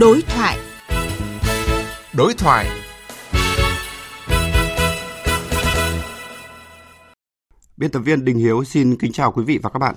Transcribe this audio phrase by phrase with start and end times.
[0.00, 0.58] Đối thoại.
[2.16, 2.66] Đối thoại.
[7.76, 9.94] Biên tập viên Đình Hiếu xin kính chào quý vị và các bạn.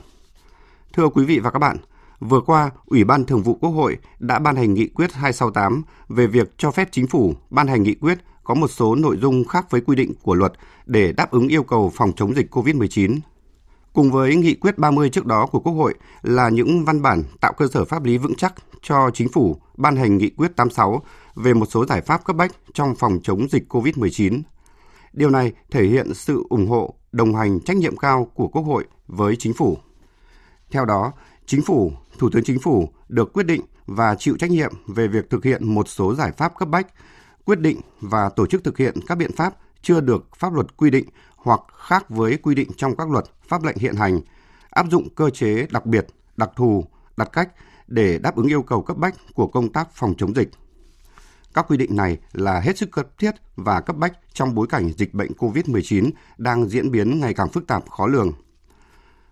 [0.94, 1.78] Thưa quý vị và các bạn,
[2.20, 6.28] vừa qua, Ủy ban Thường vụ Quốc hội đã ban hành nghị quyết 268 về
[6.28, 9.66] việc cho phép chính phủ ban hành nghị quyết có một số nội dung khác
[9.70, 10.54] với quy định của luật
[10.86, 13.20] để đáp ứng yêu cầu phòng chống dịch COVID-19
[13.94, 17.54] cùng với nghị quyết 30 trước đó của Quốc hội là những văn bản tạo
[17.54, 21.02] cơ sở pháp lý vững chắc cho chính phủ ban hành nghị quyết 86
[21.36, 24.42] về một số giải pháp cấp bách trong phòng chống dịch COVID-19.
[25.14, 28.86] Điều này thể hiện sự ủng hộ, đồng hành trách nhiệm cao của Quốc hội
[29.08, 29.78] với chính phủ.
[30.72, 31.12] Theo đó,
[31.46, 35.30] chính phủ, Thủ tướng Chính phủ được quyết định và chịu trách nhiệm về việc
[35.30, 36.88] thực hiện một số giải pháp cấp bách,
[37.46, 40.90] quyết định và tổ chức thực hiện các biện pháp chưa được pháp luật quy
[40.90, 44.20] định hoặc khác với quy định trong các luật, pháp lệnh hiện hành,
[44.70, 46.08] áp dụng cơ chế đặc biệt,
[46.38, 46.86] đặc thù,
[47.18, 47.50] đặt cách
[47.92, 50.50] để đáp ứng yêu cầu cấp bách của công tác phòng chống dịch.
[51.54, 54.92] Các quy định này là hết sức cấp thiết và cấp bách trong bối cảnh
[54.98, 58.32] dịch bệnh COVID-19 đang diễn biến ngày càng phức tạp khó lường.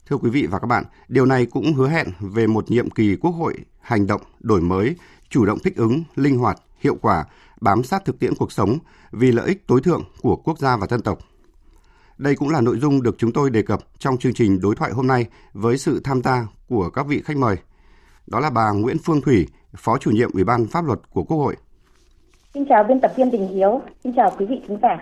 [0.10, 3.16] Thưa quý vị và các bạn, điều này cũng hứa hẹn về một nhiệm kỳ
[3.16, 4.96] Quốc hội hành động, đổi mới,
[5.30, 7.26] chủ động thích ứng, linh hoạt, hiệu quả,
[7.62, 8.78] bám sát thực tiễn cuộc sống
[9.12, 11.20] vì lợi ích tối thượng của quốc gia và dân tộc.
[12.18, 14.92] Đây cũng là nội dung được chúng tôi đề cập trong chương trình đối thoại
[14.92, 17.56] hôm nay với sự tham gia của các vị khách mời.
[18.32, 21.38] Đó là bà Nguyễn Phương Thủy, Phó chủ nhiệm Ủy ban Pháp luật của Quốc
[21.38, 21.56] hội.
[22.54, 24.98] Xin chào biên tập viên Đình Hiếu, xin chào quý vị khán giả.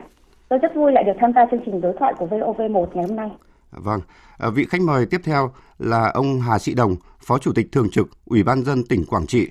[0.49, 3.15] Tôi rất vui lại được tham gia chương trình đối thoại của VOV1 ngày hôm
[3.15, 3.31] nay.
[3.71, 3.99] Vâng,
[4.37, 6.95] à, vị khách mời tiếp theo là ông Hà Sĩ Đồng,
[7.27, 9.49] Phó Chủ tịch Thường trực Ủy ban dân tỉnh Quảng Trị.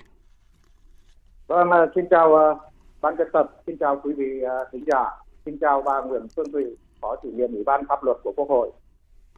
[1.47, 2.59] Vâng, à, xin chào uh,
[3.01, 4.41] ban biên tập, xin chào quý vị
[4.73, 5.05] khán giả,
[5.45, 8.49] xin chào bà Nguyễn Phương Thủy, Phó chủ nhiệm Ủy ban pháp luật của Quốc
[8.49, 8.71] hội.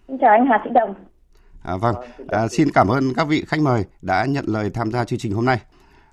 [0.08, 0.94] Xin chào anh Hà Sĩ Đồng.
[1.62, 1.94] À, vâng,
[2.28, 5.32] à, xin cảm ơn các vị khách mời đã nhận lời tham gia chương trình
[5.32, 5.60] hôm nay.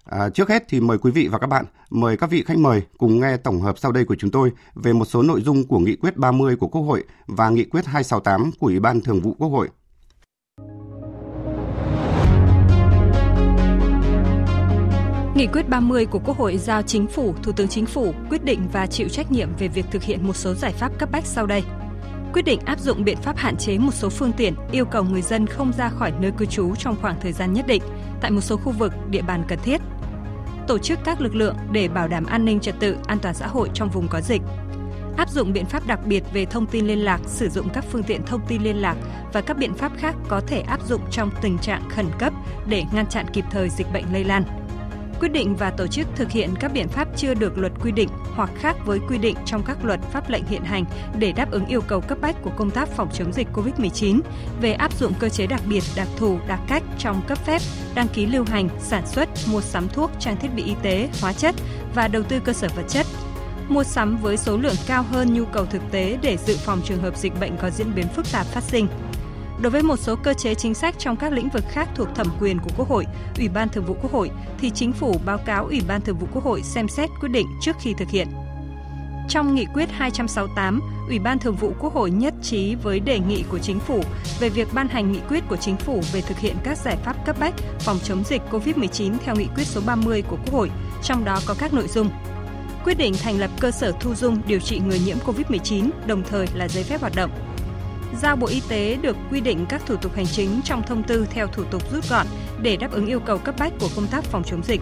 [0.06, 2.82] À, trước hết thì mời quý vị và các bạn, mời các vị khách mời
[2.98, 5.80] cùng nghe tổng hợp sau đây của chúng tôi về một số nội dung của
[5.80, 9.36] Nghị quyết 30 của Quốc hội và Nghị quyết 268 của Ủy ban Thường vụ
[9.40, 9.70] Quốc hội.
[15.36, 18.68] Nghị quyết 30 của Quốc hội giao Chính phủ, Thủ tướng Chính phủ quyết định
[18.74, 21.46] và chịu trách nhiệm về việc thực hiện một số giải pháp cấp bách sau
[21.46, 21.64] đây.
[22.36, 25.22] Quyết định áp dụng biện pháp hạn chế một số phương tiện, yêu cầu người
[25.22, 27.82] dân không ra khỏi nơi cư trú trong khoảng thời gian nhất định
[28.22, 29.82] tại một số khu vực, địa bàn cần thiết.
[30.68, 33.48] Tổ chức các lực lượng để bảo đảm an ninh trật tự, an toàn xã
[33.48, 34.42] hội trong vùng có dịch.
[35.18, 38.04] Áp dụng biện pháp đặc biệt về thông tin liên lạc, sử dụng các phương
[38.04, 38.96] tiện thông tin liên lạc
[39.34, 42.34] và các biện pháp khác có thể áp dụng trong tình trạng khẩn cấp
[42.68, 44.44] để ngăn chặn kịp thời dịch bệnh lây lan
[45.20, 48.10] quyết định và tổ chức thực hiện các biện pháp chưa được luật quy định
[48.36, 50.86] hoặc khác với quy định trong các luật pháp lệnh hiện hành
[51.20, 54.20] để đáp ứng yêu cầu cấp bách của công tác phòng chống dịch COVID-19
[54.62, 57.62] về áp dụng cơ chế đặc biệt, đặc thù, đặc cách trong cấp phép,
[57.96, 61.34] đăng ký lưu hành, sản xuất, mua sắm thuốc, trang thiết bị y tế, hóa
[61.34, 61.56] chất
[61.96, 63.06] và đầu tư cơ sở vật chất
[63.70, 67.02] mua sắm với số lượng cao hơn nhu cầu thực tế để dự phòng trường
[67.02, 68.88] hợp dịch bệnh có diễn biến phức tạp phát sinh.
[69.62, 72.28] Đối với một số cơ chế chính sách trong các lĩnh vực khác thuộc thẩm
[72.40, 73.06] quyền của Quốc hội,
[73.38, 76.28] Ủy ban Thường vụ Quốc hội thì chính phủ báo cáo Ủy ban Thường vụ
[76.34, 78.28] Quốc hội xem xét quyết định trước khi thực hiện.
[79.30, 83.44] Trong nghị quyết 268, Ủy ban Thường vụ Quốc hội nhất trí với đề nghị
[83.50, 84.02] của chính phủ
[84.40, 87.26] về việc ban hành nghị quyết của chính phủ về thực hiện các giải pháp
[87.26, 90.72] cấp bách phòng chống dịch COVID-19 theo nghị quyết số 30 của Quốc hội,
[91.04, 92.10] trong đó có các nội dung
[92.84, 96.48] quyết định thành lập cơ sở thu dung điều trị người nhiễm COVID-19, đồng thời
[96.54, 97.32] là giấy phép hoạt động
[98.22, 101.28] giao Bộ Y tế được quy định các thủ tục hành chính trong thông tư
[101.30, 102.26] theo thủ tục rút gọn
[102.62, 104.82] để đáp ứng yêu cầu cấp bách của công tác phòng chống dịch.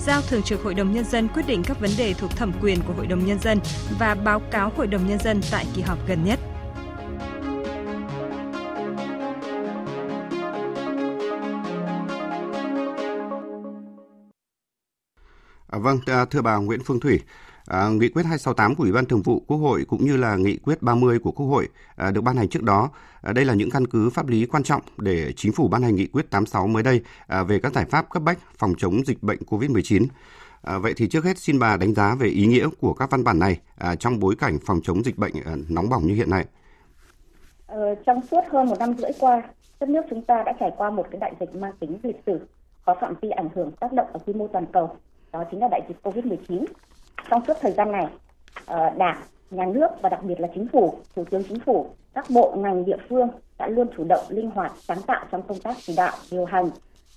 [0.00, 2.80] Giao Thường trực Hội đồng Nhân dân quyết định các vấn đề thuộc thẩm quyền
[2.86, 3.60] của Hội đồng Nhân dân
[3.98, 6.40] và báo cáo Hội đồng Nhân dân tại kỳ họp gần nhất.
[15.66, 17.20] À, vâng, à, thưa bà Nguyễn Phương Thủy,
[17.68, 20.56] À, nghị quyết 268 của Ủy ban Thường vụ Quốc hội cũng như là nghị
[20.56, 22.90] quyết 30 của Quốc hội à, được ban hành trước đó.
[23.22, 25.94] À, đây là những căn cứ pháp lý quan trọng để chính phủ ban hành
[25.94, 29.22] nghị quyết 86 mới đây à, về các giải pháp cấp bách phòng chống dịch
[29.22, 30.06] bệnh COVID-19.
[30.62, 33.24] À, vậy thì trước hết xin bà đánh giá về ý nghĩa của các văn
[33.24, 36.30] bản này à, trong bối cảnh phòng chống dịch bệnh à, nóng bỏng như hiện
[36.30, 36.44] nay.
[37.66, 39.42] Ờ, trong suốt hơn một năm rưỡi qua,
[39.80, 42.40] đất nước chúng ta đã trải qua một cái đại dịch mang tính lịch sử,
[42.84, 44.96] có phạm vi ảnh hưởng tác động ở quy mô toàn cầu.
[45.32, 46.64] Đó chính là đại dịch COVID-19
[47.30, 48.06] trong suốt thời gian này
[48.66, 52.24] ờ, đảng nhà nước và đặc biệt là chính phủ thủ tướng chính phủ các
[52.34, 53.28] bộ ngành địa phương
[53.58, 56.70] đã luôn chủ động linh hoạt sáng tạo trong công tác chỉ đạo điều hành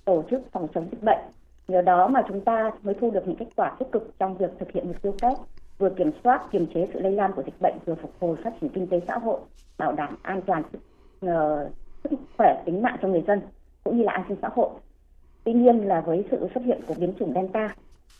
[0.05, 1.19] tổ chức phòng chống dịch bệnh.
[1.67, 4.51] Nhờ đó mà chúng ta mới thu được những kết quả tích cực trong việc
[4.59, 5.37] thực hiện mục tiêu kép
[5.77, 8.53] vừa kiểm soát kiềm chế sự lây lan của dịch bệnh vừa phục hồi phát
[8.61, 9.39] triển kinh tế xã hội
[9.77, 10.63] bảo đảm an toàn
[11.25, 11.71] uh,
[12.03, 13.41] sức khỏe tính mạng cho người dân
[13.83, 14.69] cũng như là an sinh xã hội.
[15.43, 17.75] Tuy nhiên là với sự xuất hiện của biến chủng delta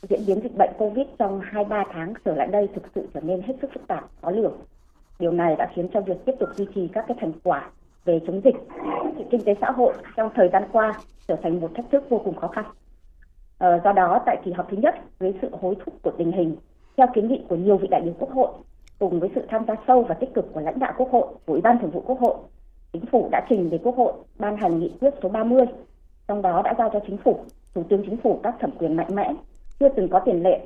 [0.09, 3.41] Diễn biến dịch bệnh Covid trong 2-3 tháng trở lại đây thực sự trở nên
[3.41, 4.57] hết sức phức tạp, khó lường.
[5.19, 7.69] Điều này đã khiến cho việc tiếp tục duy trì các cái thành quả
[8.05, 8.55] về chống dịch,
[9.31, 10.93] kinh tế xã hội trong thời gian qua
[11.27, 12.65] trở thành một thách thức vô cùng khó khăn.
[13.57, 16.55] Ờ, do đó, tại kỳ họp thứ nhất, với sự hối thúc của tình hình,
[16.97, 18.49] theo kiến nghị của nhiều vị đại biểu Quốc hội,
[18.99, 21.53] cùng với sự tham gia sâu và tích cực của lãnh đạo Quốc hội, của
[21.53, 22.35] Ủy ban Thường vụ Quốc hội,
[22.93, 25.65] Chính phủ đã trình về Quốc hội ban hành nghị quyết số 30,
[26.27, 27.39] trong đó đã giao cho Chính phủ,
[27.73, 29.33] Thủ tướng Chính phủ các thẩm quyền mạnh mẽ,
[29.79, 30.59] chưa từng có tiền lệ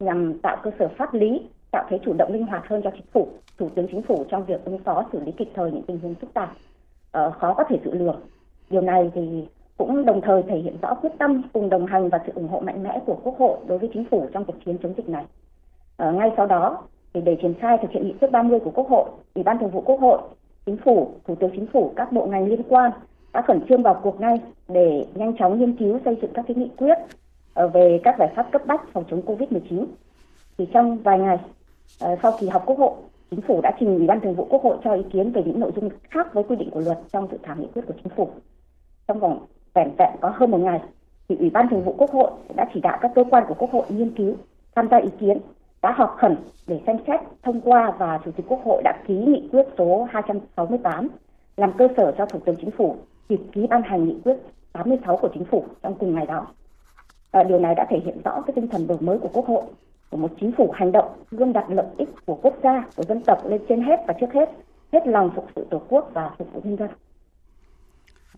[0.00, 1.40] nhằm tạo cơ sở pháp lý,
[1.70, 3.28] tạo thế chủ động linh hoạt hơn cho Chính phủ,
[3.58, 6.14] Thủ tướng Chính phủ trong việc ứng phó xử lý kịp thời những tình huống
[6.14, 8.20] phức tạp, uh, khó có thể dự lường.
[8.70, 12.20] Điều này thì cũng đồng thời thể hiện rõ quyết tâm cùng đồng hành và
[12.26, 14.78] sự ủng hộ mạnh mẽ của Quốc hội đối với Chính phủ trong cuộc chiến
[14.82, 15.24] chống dịch này.
[16.02, 16.82] Uh, ngay sau đó,
[17.14, 19.70] thì để triển khai thực hiện nghị quyết 30 của Quốc hội, Ủy ban Thường
[19.70, 20.18] vụ Quốc hội
[20.66, 22.90] chính phủ, thủ tướng chính phủ, các bộ ngành liên quan
[23.32, 26.56] đã khẩn trương vào cuộc ngay để nhanh chóng nghiên cứu xây dựng các cái
[26.56, 26.98] nghị quyết
[27.60, 29.86] Ờ, về các giải pháp cấp bách phòng chống Covid-19.
[30.58, 31.38] Thì trong vài ngày
[32.00, 32.92] ờ, sau kỳ họp Quốc hội,
[33.30, 35.60] chính phủ đã trình Ủy ban Thường vụ Quốc hội cho ý kiến về những
[35.60, 38.12] nội dung khác với quy định của luật trong dự thảo nghị quyết của chính
[38.16, 38.30] phủ.
[39.08, 40.80] Trong vòng vẻn vẹn có hơn một ngày,
[41.28, 43.70] thì Ủy ban Thường vụ Quốc hội đã chỉ đạo các cơ quan của Quốc
[43.70, 44.34] hội nghiên cứu,
[44.74, 45.38] tham gia ý kiến
[45.82, 46.36] đã họp khẩn
[46.66, 50.08] để xem xét thông qua và Chủ tịch Quốc hội đã ký nghị quyết số
[50.10, 51.08] 268
[51.56, 52.96] làm cơ sở cho Thủ tướng Chính phủ
[53.28, 54.36] kịp ký ban hành nghị quyết
[54.72, 56.46] 86 của Chính phủ trong cùng ngày đó.
[57.30, 59.62] À, điều này đã thể hiện rõ cái tinh thần đổi mới của Quốc hội,
[60.10, 63.22] của một chính phủ hành động luôn đặt lợi ích của quốc gia, của dân
[63.26, 64.50] tộc lên trên hết và trước hết,
[64.92, 66.88] hết lòng phục sự Tổ quốc và phục vụ nhân dân.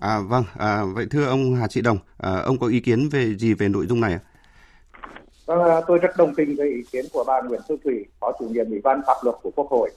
[0.00, 3.34] À, vâng, à, vậy thưa ông Hà Trị Đồng, à, ông có ý kiến về
[3.34, 4.20] gì về nội dung này ạ?
[5.46, 8.44] Vâng, tôi rất đồng tình với ý kiến của bà Nguyễn Thu Thủy, Phó chủ
[8.44, 9.90] nhiệm Ủy ban pháp luật của Quốc hội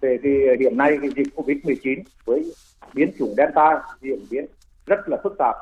[0.00, 2.52] về cái hiện nay cái dịch Covid-19 với
[2.94, 4.46] biến chủng Delta diễn biến
[4.86, 5.56] rất là phức tạp,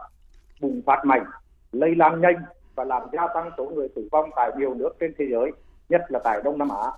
[0.61, 1.25] bùng phát mạnh,
[1.73, 2.35] lây lan nhanh
[2.81, 5.53] và làm gia tăng số người tử vong tại nhiều nước trên thế giới,
[5.89, 6.91] nhất là tại Đông Nam Á.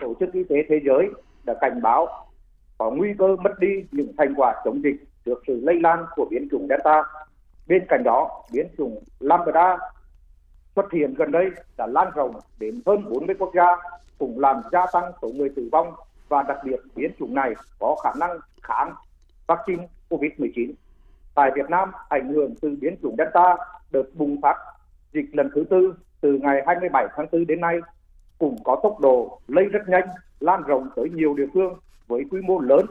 [0.00, 1.08] Tổ chức Y tế Thế giới
[1.44, 2.26] đã cảnh báo
[2.78, 6.26] có nguy cơ mất đi những thành quả chống dịch trước sự lây lan của
[6.30, 7.02] biến chủng Delta.
[7.66, 9.78] Bên cạnh đó, biến chủng Lambda
[10.76, 13.76] xuất hiện gần đây đã lan rộng đến hơn 40 quốc gia,
[14.18, 15.92] cũng làm gia tăng số người tử vong
[16.28, 18.94] và đặc biệt biến chủng này có khả năng kháng
[19.46, 20.72] vaccine COVID-19.
[21.34, 23.56] Tại Việt Nam, ảnh hưởng từ biến chủng Delta
[23.92, 24.56] đợt bùng phát
[25.12, 27.76] dịch lần thứ tư từ ngày 27 tháng 4 đến nay
[28.38, 30.08] cũng có tốc độ lây rất nhanh,
[30.40, 32.86] lan rộng tới nhiều địa phương với quy mô lớn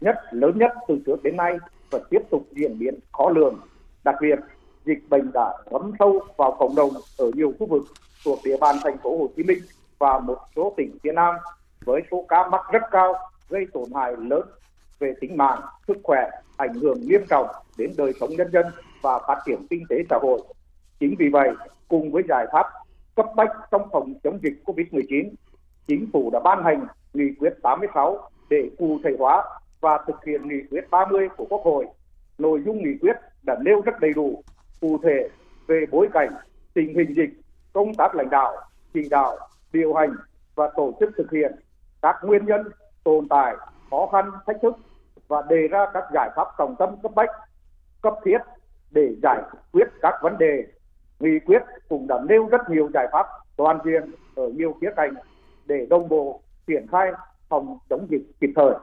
[0.00, 1.58] nhất lớn nhất từ trước đến nay
[1.90, 3.60] và tiếp tục diễn biến khó lường.
[4.04, 4.38] Đặc biệt,
[4.84, 7.82] dịch bệnh đã ngấm sâu vào cộng đồng ở nhiều khu vực
[8.24, 9.58] thuộc địa bàn thành phố Hồ Chí Minh
[9.98, 11.34] và một số tỉnh phía Nam
[11.84, 13.14] với số ca mắc rất cao
[13.48, 14.42] gây tổn hại lớn
[14.98, 17.46] về tính mạng, sức khỏe, ảnh hưởng nghiêm trọng
[17.78, 18.66] đến đời sống nhân dân
[19.02, 20.40] và phát triển kinh tế xã hội.
[21.00, 21.50] Chính vì vậy,
[21.88, 22.66] cùng với giải pháp
[23.14, 25.30] cấp bách trong phòng chống dịch COVID-19,
[25.86, 29.44] chính phủ đã ban hành nghị quyết 86 để cụ thể hóa
[29.80, 31.86] và thực hiện nghị quyết 30 của Quốc hội.
[32.38, 34.42] Nội dung nghị quyết đã nêu rất đầy đủ
[34.80, 35.28] cụ thể
[35.66, 36.34] về bối cảnh,
[36.74, 37.30] tình hình dịch,
[37.72, 38.56] công tác lãnh đạo,
[38.94, 39.38] chỉ đạo,
[39.72, 40.16] điều hành
[40.54, 41.52] và tổ chức thực hiện
[42.02, 42.60] các nguyên nhân
[43.04, 43.54] tồn tại,
[43.90, 44.76] khó khăn, thách thức
[45.28, 47.30] và đề ra các giải pháp trọng tâm cấp bách,
[48.02, 48.38] cấp thiết
[48.90, 49.42] để giải
[49.72, 50.64] quyết các vấn đề.
[51.24, 53.26] Nghị quyết cũng đã nêu rất nhiều giải pháp
[53.56, 54.02] toàn diện
[54.34, 55.14] ở nhiều khía cạnh
[55.66, 57.12] để đồng bộ triển khai
[57.48, 58.74] phòng chống dịch kịp thời.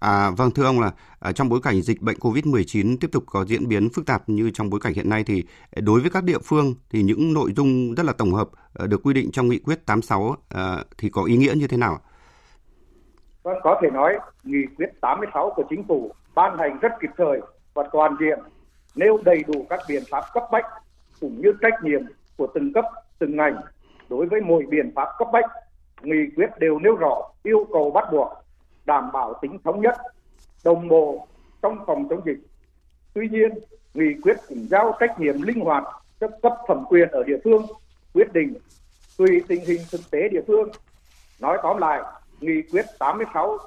[0.00, 0.90] À, vâng thưa ông là
[1.20, 4.50] à, trong bối cảnh dịch bệnh COVID-19 tiếp tục có diễn biến phức tạp như
[4.54, 5.44] trong bối cảnh hiện nay thì
[5.82, 9.00] đối với các địa phương thì những nội dung rất là tổng hợp à, được
[9.04, 11.98] quy định trong nghị quyết 86 à, thì có ý nghĩa như thế nào?
[13.42, 17.40] Vâng, có thể nói nghị quyết 86 của chính phủ ban hành rất kịp thời
[17.74, 18.38] và toàn diện,
[18.94, 20.64] nêu đầy đủ các biện pháp cấp bách
[21.22, 22.00] cũng như trách nhiệm
[22.36, 22.84] của từng cấp,
[23.18, 23.56] từng ngành
[24.08, 25.44] đối với mỗi biện pháp cấp bách.
[26.02, 28.28] Nghị quyết đều nêu rõ yêu cầu bắt buộc
[28.84, 29.96] đảm bảo tính thống nhất,
[30.64, 31.26] đồng bộ
[31.62, 32.38] trong phòng chống dịch.
[33.14, 33.50] Tuy nhiên,
[33.94, 35.84] nghị quyết cũng giao trách nhiệm linh hoạt
[36.20, 37.66] cho cấp thẩm quyền ở địa phương
[38.14, 38.54] quyết định
[39.18, 40.68] tùy tình hình thực tế địa phương.
[41.40, 42.02] Nói tóm lại,
[42.40, 43.58] nghị quyết 86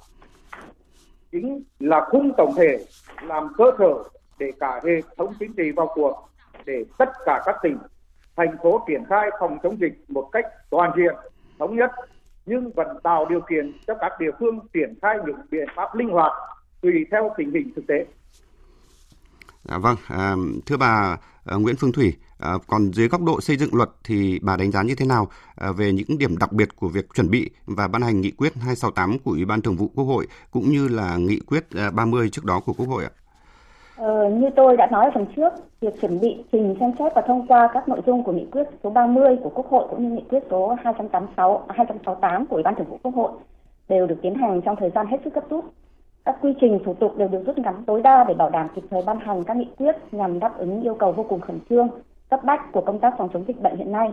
[1.32, 2.86] chính là khung tổng thể
[3.22, 4.04] làm cơ sở
[4.40, 6.30] để cả hệ thống chính trị vào cuộc
[6.66, 7.78] để tất cả các tỉnh
[8.36, 11.16] thành phố triển khai phòng chống dịch một cách toàn diện
[11.60, 11.92] thống nhất
[12.46, 16.10] nhưng vẫn tạo điều kiện cho các địa phương triển khai những biện pháp linh
[16.10, 16.32] hoạt
[16.82, 18.06] tùy theo tình hình thực tế.
[19.68, 23.58] À, vâng, à, thưa bà à, Nguyễn Phương Thủy, à, còn dưới góc độ xây
[23.58, 26.76] dựng luật thì bà đánh giá như thế nào à, về những điểm đặc biệt
[26.76, 29.92] của việc chuẩn bị và ban hành nghị quyết 268 của Ủy ban Thường vụ
[29.96, 33.12] Quốc hội cũng như là nghị quyết à, 30 trước đó của Quốc hội ạ?
[33.98, 37.22] Ờ, như tôi đã nói ở phần trước, việc chuẩn bị trình xem xét và
[37.22, 40.16] thông qua các nội dung của nghị quyết số 30 của Quốc hội cũng như
[40.16, 43.32] nghị quyết số 286 268 của Ủy ban Thường vụ Quốc hội
[43.90, 45.66] đều được tiến hành trong thời gian hết sức cấp rút.
[46.25, 48.82] Các quy trình thủ tục đều được rút ngắn tối đa để bảo đảm kịp
[48.90, 51.88] thời ban hành các nghị quyết nhằm đáp ứng yêu cầu vô cùng khẩn trương,
[52.30, 54.12] cấp bách của công tác phòng chống dịch bệnh hiện nay.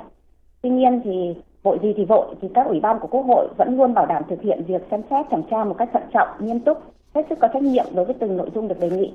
[0.62, 3.76] Tuy nhiên thì vội gì thì vội thì các ủy ban của Quốc hội vẫn
[3.76, 6.60] luôn bảo đảm thực hiện việc xem xét thẩm tra một cách thận trọng, nghiêm
[6.60, 6.78] túc,
[7.14, 9.12] hết sức có trách nhiệm đối với từng nội dung được đề nghị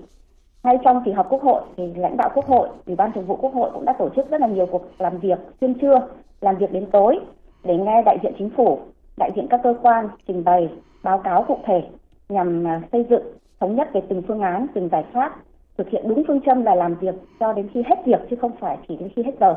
[0.68, 3.36] ngay trong kỳ họp quốc hội thì lãnh đạo quốc hội ủy ban thường vụ
[3.36, 6.08] quốc hội cũng đã tổ chức rất là nhiều cuộc làm việc xuyên trưa
[6.42, 7.20] làm việc đến tối
[7.64, 8.80] để nghe đại diện chính phủ
[9.18, 10.70] đại diện các cơ quan trình bày
[11.04, 11.84] báo cáo cụ thể
[12.30, 13.24] nhằm à, xây dựng
[13.60, 15.36] thống nhất về từng phương án từng giải pháp
[15.78, 18.52] thực hiện đúng phương châm là làm việc cho đến khi hết việc chứ không
[18.60, 19.56] phải chỉ đến khi hết giờ.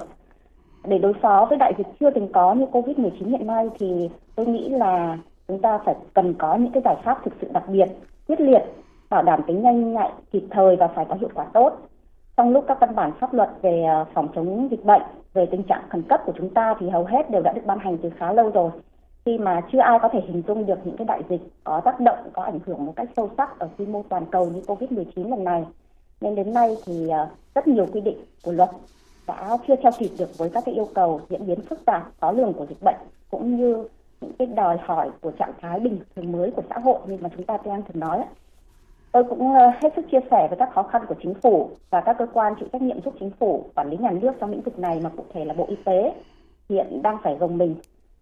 [0.84, 4.46] Để đối phó với đại dịch chưa từng có như Covid-19 hiện nay thì tôi
[4.46, 7.86] nghĩ là chúng ta phải cần có những cái giải pháp thực sự đặc biệt,
[8.28, 8.62] quyết liệt
[9.10, 11.78] bảo đảm tính nhanh nhạy, kịp thời và phải có hiệu quả tốt.
[12.36, 15.02] Trong lúc các văn bản pháp luật về ờ, phòng chống dịch bệnh,
[15.32, 17.78] về tình trạng khẩn cấp của chúng ta thì hầu hết đều đã được ban
[17.78, 18.70] hành từ khá lâu rồi.
[19.24, 22.00] Khi mà chưa ai có thể hình dung được những cái đại dịch có tác
[22.00, 25.30] động, có ảnh hưởng một cách sâu sắc ở quy mô toàn cầu như Covid-19
[25.30, 25.64] lần này.
[26.20, 28.70] Nên đến nay thì ờ, rất nhiều quy định của luật
[29.26, 32.32] đã chưa theo kịp được với các cái yêu cầu diễn biến phức tạp, khó
[32.32, 32.96] lường của dịch bệnh
[33.30, 33.88] cũng như
[34.20, 37.28] những cái đòi hỏi của trạng thái bình thường mới của xã hội như mà
[37.36, 38.24] chúng ta đang thường nói.
[39.12, 42.00] Tôi cũng ờ, hết sức chia sẻ với các khó khăn của chính phủ và
[42.00, 44.60] các cơ quan chịu trách nhiệm giúp chính phủ quản lý nhà nước trong lĩnh
[44.60, 46.14] vực này mà cụ thể là Bộ Y tế
[46.68, 47.74] hiện đang phải gồng mình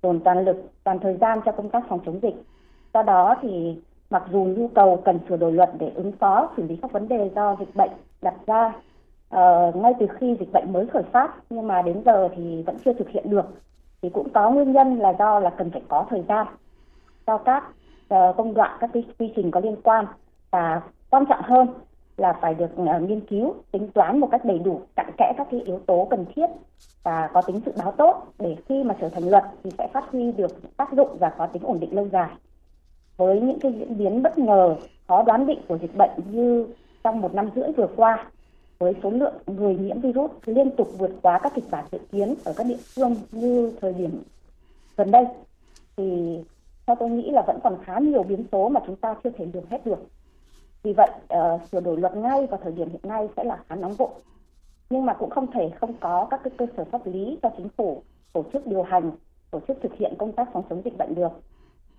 [0.03, 2.35] dồn toàn lực, toàn thời gian cho công tác phòng chống dịch.
[2.95, 3.77] Do đó thì
[4.11, 7.09] mặc dù nhu cầu cần sửa đổi luật để ứng phó xử lý các vấn
[7.09, 7.91] đề do dịch bệnh
[8.23, 8.67] đặt ra
[9.35, 12.77] uh, ngay từ khi dịch bệnh mới khởi phát nhưng mà đến giờ thì vẫn
[12.85, 13.47] chưa thực hiện được
[14.03, 16.47] thì cũng có nguyên nhân là do là cần phải có thời gian
[17.27, 17.65] cho các
[18.15, 20.07] uh, công đoạn các cái quy trình có liên quan
[20.51, 21.69] và quan trọng hơn
[22.17, 25.47] là phải được uh, nghiên cứu tính toán một cách đầy đủ cặn kẽ các
[25.51, 26.47] cái yếu tố cần thiết
[27.03, 30.05] và có tính dự báo tốt để khi mà trở thành luật thì sẽ phát
[30.13, 32.31] huy được tác dụng và có tính ổn định lâu dài.
[33.17, 34.77] Với những cái diễn biến bất ngờ
[35.09, 36.67] khó đoán định của dịch bệnh như
[37.05, 38.27] trong một năm rưỡi vừa qua
[38.79, 42.35] với số lượng người nhiễm virus liên tục vượt quá các kịch bản dự kiến
[42.45, 44.23] ở các địa phương như thời điểm
[44.97, 45.25] gần đây
[45.97, 46.39] thì
[46.87, 49.47] theo tôi nghĩ là vẫn còn khá nhiều biến số mà chúng ta chưa thể
[49.53, 49.99] lường hết được
[50.89, 53.75] vì vậy uh, sửa đổi luật ngay vào thời điểm hiện nay sẽ là khá
[53.75, 54.09] nóng vội.
[54.91, 57.69] Nhưng mà cũng không thể không có các cái cơ sở pháp lý cho chính
[57.77, 58.03] phủ
[58.33, 59.11] tổ chức điều hành
[59.51, 61.33] tổ chức thực hiện công tác phòng chống dịch bệnh được.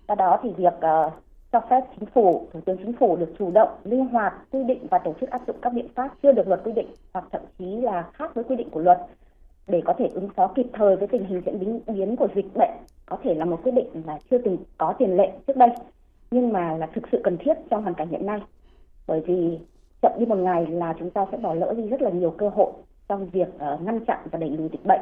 [0.08, 1.12] Do đó thì việc uh,
[1.52, 4.86] cho phép chính phủ thủ tướng chính phủ được chủ động linh hoạt quy định
[4.90, 7.42] và tổ chức áp dụng các biện pháp chưa được luật quy định hoặc thậm
[7.58, 8.98] chí là khác với quy định của luật
[9.66, 12.54] để có thể ứng phó kịp thời với tình hình diễn biến biến của dịch
[12.54, 12.76] bệnh.
[13.06, 15.70] Có thể là một quyết định là chưa từng có tiền lệ trước đây
[16.30, 18.40] nhưng mà là thực sự cần thiết trong hoàn cảnh hiện nay
[19.10, 19.58] bởi vì
[20.02, 22.48] chậm đi một ngày là chúng ta sẽ bỏ lỡ đi rất là nhiều cơ
[22.48, 22.72] hội
[23.08, 25.00] trong việc uh, ngăn chặn và đẩy lùi dịch bệnh.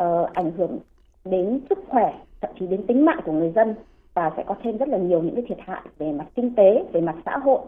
[0.00, 0.78] Uh, ảnh hưởng
[1.24, 3.74] đến sức khỏe thậm chí đến tính mạng của người dân
[4.14, 6.84] và sẽ có thêm rất là nhiều những cái thiệt hại về mặt kinh tế
[6.92, 7.60] về mặt xã hội.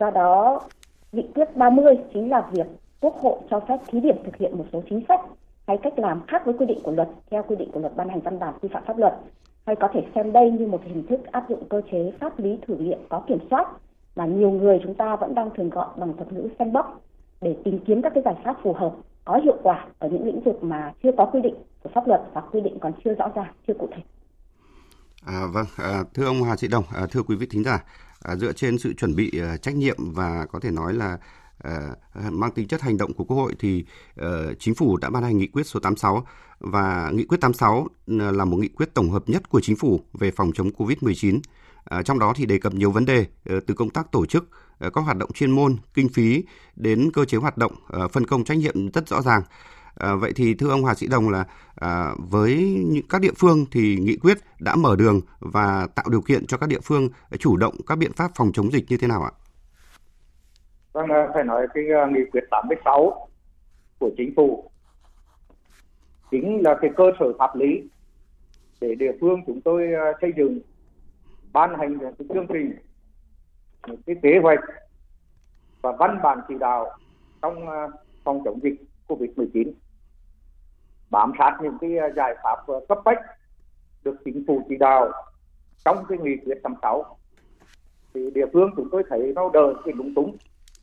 [0.00, 0.60] Do đó
[1.12, 2.66] nghị quyết 30 chính là việc
[3.00, 5.20] quốc hội cho phép thí điểm thực hiện một số chính sách
[5.66, 8.08] hay cách làm khác với quy định của luật theo quy định của luật ban
[8.08, 9.14] hành văn bản quy phạm pháp luật.
[9.66, 12.58] Hay có thể xem đây như một hình thức áp dụng cơ chế pháp lý
[12.66, 13.68] thử nghiệm có kiểm soát
[14.16, 16.84] mà nhiều người chúng ta vẫn đang thường gọi bằng thuật ngữ sandbox
[17.40, 20.40] để tìm kiếm các cái giải pháp phù hợp có hiệu quả ở những lĩnh
[20.40, 23.28] vực mà chưa có quy định của pháp luật và quy định còn chưa rõ
[23.34, 24.02] ràng chưa cụ thể
[25.26, 27.84] À, vâng, à, thưa ông Hà Sĩ Đồng, à, thưa quý vị thính giả,
[28.22, 31.18] à, dựa trên sự chuẩn bị à, trách nhiệm và có thể nói là
[31.58, 31.80] à,
[32.30, 33.84] mang tính chất hành động của Quốc hội thì
[34.16, 36.26] à, chính phủ đã ban hành nghị quyết số 86
[36.60, 40.30] và nghị quyết 86 là một nghị quyết tổng hợp nhất của chính phủ về
[40.30, 41.40] phòng chống Covid-19.
[41.90, 44.48] À, trong đó thì đề cập nhiều vấn đề ờ, từ công tác tổ chức,
[44.78, 46.44] ờ, các hoạt động chuyên môn, kinh phí
[46.76, 47.72] đến cơ chế hoạt động,
[48.12, 49.42] phân công trách nhiệm rất rõ ràng.
[49.96, 52.54] À, vậy thì thưa ông Hà Sĩ Đồng là à, với
[52.86, 56.56] những các địa phương thì nghị quyết đã mở đường và tạo điều kiện cho
[56.56, 59.32] các địa phương chủ động các biện pháp phòng chống dịch như thế nào ạ?
[60.92, 63.28] Vâng, phải nói cái nghị quyết 86
[63.98, 64.70] của chính phủ
[66.30, 67.82] chính là cái cơ sở pháp lý
[68.80, 69.88] để địa phương chúng tôi
[70.20, 70.60] xây dựng
[71.56, 72.76] ban hành cái chương trình
[74.06, 74.58] cái kế hoạch
[75.82, 76.90] và văn bản chỉ đạo
[77.42, 77.88] trong à,
[78.24, 79.72] phòng chống dịch Covid-19
[81.10, 83.18] bám sát những cái à, giải pháp à, cấp bách
[84.04, 85.12] được chính phủ chỉ đạo
[85.84, 87.16] trong cái nghị quyết 86
[88.14, 90.36] thì địa phương chúng tôi thấy nó đời cái lúng túng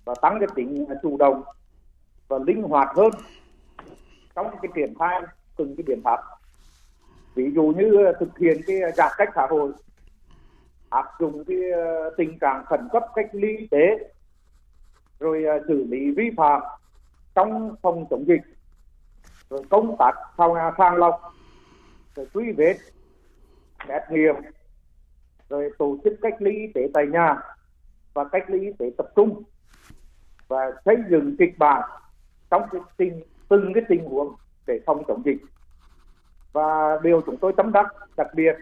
[0.05, 1.43] và tăng cái tính chủ động
[2.27, 3.11] và linh hoạt hơn
[4.35, 5.21] trong cái triển khai
[5.57, 6.19] từng cái biện pháp.
[7.35, 9.71] Ví dụ như thực hiện cái giãn cách xã hội
[10.93, 14.11] áp dụng cái ờ, tình trạng khẩn cấp cách ly y tế,
[15.19, 16.61] rồi ờ, xử lý vi phạm
[17.35, 18.41] trong phòng chống dịch,
[19.49, 21.33] rồi công tác sau sàng lọc,
[22.15, 22.77] rồi truy vết,
[23.87, 24.35] xét nghiệm,
[25.49, 27.37] rồi tổ chức cách ly y tế tại nhà
[28.13, 29.43] và cách ly y tế tập trung
[30.47, 31.89] và xây dựng kịch bản
[32.51, 34.35] trong cái tình, từng cái tình huống
[34.67, 35.37] để phòng chống dịch.
[36.53, 38.55] Và điều chúng tôi tâm đắc đặc biệt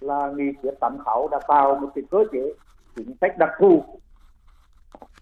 [0.00, 2.52] là nghị quyết 86 đã tạo một cái cơ chế
[2.96, 3.84] chính sách đặc thù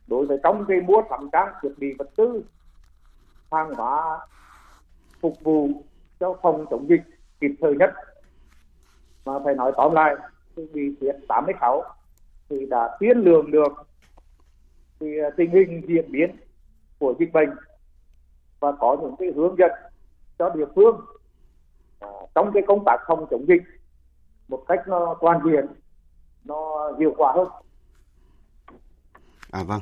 [0.07, 2.45] đối với trong cái mua sắm trang thiết bị vật tư
[3.51, 4.19] hàng hóa
[5.21, 5.69] phục vụ
[6.21, 7.03] cho phòng chống dịch
[7.41, 7.91] kịp thời nhất.
[9.25, 10.15] Mà phải nói tóm lại
[10.57, 11.83] cái nghị quyết 86
[12.49, 13.73] thì đã tiên lượng được
[15.01, 16.37] thì à, tình hình diễn biến
[16.99, 17.51] của dịch bệnh
[18.61, 19.71] và có những cái hướng dẫn
[20.39, 21.01] cho địa phương
[22.01, 23.63] à, trong cái công tác phòng chống dịch
[24.49, 25.67] một cách nó toàn diện
[26.45, 27.49] nó hiệu quả hơn.
[29.51, 29.81] À vâng.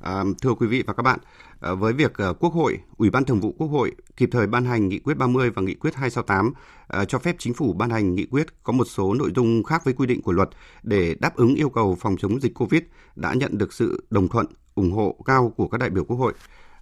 [0.00, 1.18] À, thưa quý vị và các bạn,
[1.60, 4.64] à, với việc à, Quốc hội, Ủy ban Thường vụ Quốc hội kịp thời ban
[4.64, 6.52] hành nghị quyết 30 và nghị quyết 268
[6.88, 9.84] à, cho phép chính phủ ban hành nghị quyết có một số nội dung khác
[9.84, 10.48] với quy định của luật
[10.82, 12.82] để đáp ứng yêu cầu phòng chống dịch Covid
[13.16, 16.32] đã nhận được sự đồng thuận, ủng hộ cao của các đại biểu Quốc hội.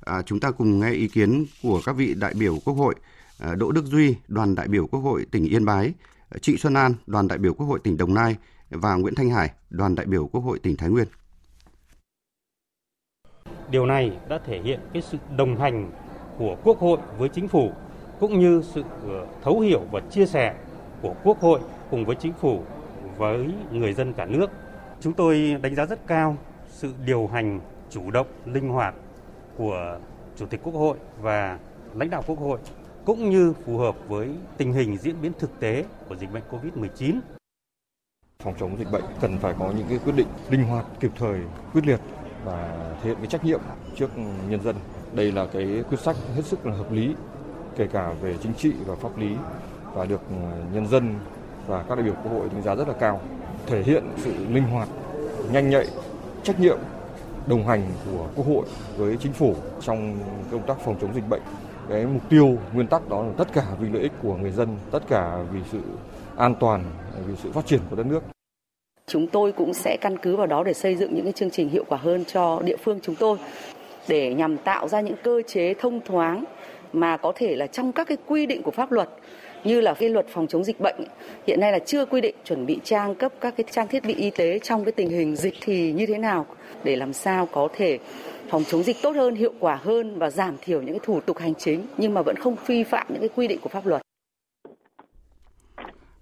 [0.00, 2.94] À, chúng ta cùng nghe ý kiến của các vị đại biểu Quốc hội.
[3.38, 5.94] À, Đỗ Đức Duy, đoàn đại biểu Quốc hội tỉnh Yên Bái,
[6.40, 8.36] Trịnh Xuân An, đoàn đại biểu Quốc hội tỉnh Đồng Nai
[8.70, 11.06] và Nguyễn Thanh Hải, đoàn đại biểu Quốc hội tỉnh Thái Nguyên.
[13.70, 15.90] Điều này đã thể hiện cái sự đồng hành
[16.38, 17.72] của Quốc hội với chính phủ
[18.20, 20.54] cũng như sự ờ, thấu hiểu và chia sẻ
[21.02, 22.62] của Quốc hội cùng với chính phủ
[23.16, 24.50] với người dân cả nước.
[25.00, 26.36] Chúng tôi đánh giá rất cao
[26.68, 28.94] sự điều hành chủ động, linh hoạt
[29.56, 29.98] của
[30.36, 31.58] Chủ tịch Quốc hội và
[31.94, 32.58] lãnh đạo Quốc hội
[33.06, 37.20] cũng như phù hợp với tình hình diễn biến thực tế của dịch bệnh COVID-19.
[38.42, 41.40] Phòng chống dịch bệnh cần phải có những cái quyết định linh hoạt, kịp thời,
[41.72, 42.00] quyết liệt
[42.44, 43.60] và thể hiện cái trách nhiệm
[43.96, 44.10] trước
[44.48, 44.76] nhân dân.
[45.12, 47.14] Đây là cái quyết sách hết sức là hợp lý,
[47.76, 49.36] kể cả về chính trị và pháp lý
[49.94, 50.20] và được
[50.72, 51.14] nhân dân
[51.66, 53.20] và các đại biểu quốc hội đánh giá rất là cao.
[53.66, 54.88] Thể hiện sự linh hoạt,
[55.52, 55.86] nhanh nhạy,
[56.42, 56.78] trách nhiệm
[57.46, 60.18] đồng hành của Quốc hội với chính phủ trong
[60.50, 61.42] công tác phòng chống dịch bệnh.
[61.90, 64.68] Cái mục tiêu, nguyên tắc đó là tất cả vì lợi ích của người dân,
[64.90, 65.78] tất cả vì sự
[66.36, 66.84] an toàn,
[67.26, 68.22] vì sự phát triển của đất nước.
[69.06, 71.68] Chúng tôi cũng sẽ căn cứ vào đó để xây dựng những cái chương trình
[71.68, 73.38] hiệu quả hơn cho địa phương chúng tôi
[74.08, 76.44] để nhằm tạo ra những cơ chế thông thoáng
[76.92, 79.08] mà có thể là trong các cái quy định của pháp luật
[79.64, 80.96] như là cái luật phòng chống dịch bệnh
[81.46, 84.14] hiện nay là chưa quy định chuẩn bị trang cấp các cái trang thiết bị
[84.14, 86.46] y tế trong cái tình hình dịch thì như thế nào
[86.84, 87.98] để làm sao có thể
[88.50, 91.38] phòng chống dịch tốt hơn, hiệu quả hơn và giảm thiểu những cái thủ tục
[91.38, 94.02] hành chính nhưng mà vẫn không vi phạm những cái quy định của pháp luật.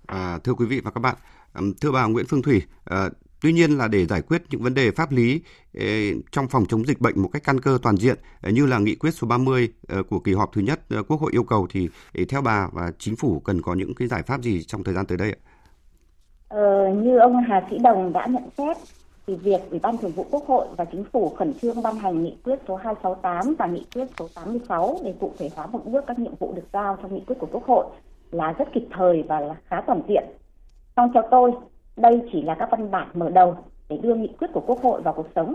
[0.07, 1.17] À, thưa quý vị và các bạn,
[1.81, 3.09] thưa bà Nguyễn Phương Thủy, à,
[3.45, 5.41] Tuy nhiên là để giải quyết những vấn đề pháp lý
[6.33, 9.11] trong phòng chống dịch bệnh một cách căn cơ toàn diện như là nghị quyết
[9.11, 11.89] số 30 ờ, của kỳ họp thứ nhất ờ, Quốc hội yêu cầu thì
[12.29, 15.07] theo bà và chính phủ cần có những cái giải pháp gì trong thời gian
[15.07, 15.41] tới đây ạ?
[16.49, 18.77] Ờ, như ông Hà Sĩ Đồng đã nhận xét
[19.27, 22.23] thì việc Ủy ban Thường vụ Quốc hội và Chính phủ khẩn trương ban hành
[22.23, 26.05] nghị quyết số 268 và nghị quyết số 86 để cụ thể hóa một bước
[26.07, 27.87] các nhiệm vụ được giao trong nghị quyết của Quốc hội
[28.31, 30.25] là rất kịp thời và là khá toàn diện.
[30.97, 31.53] song cho tôi,
[31.97, 33.57] đây chỉ là các văn bản mở đầu
[33.89, 35.55] để đưa nghị quyết của Quốc hội vào cuộc sống.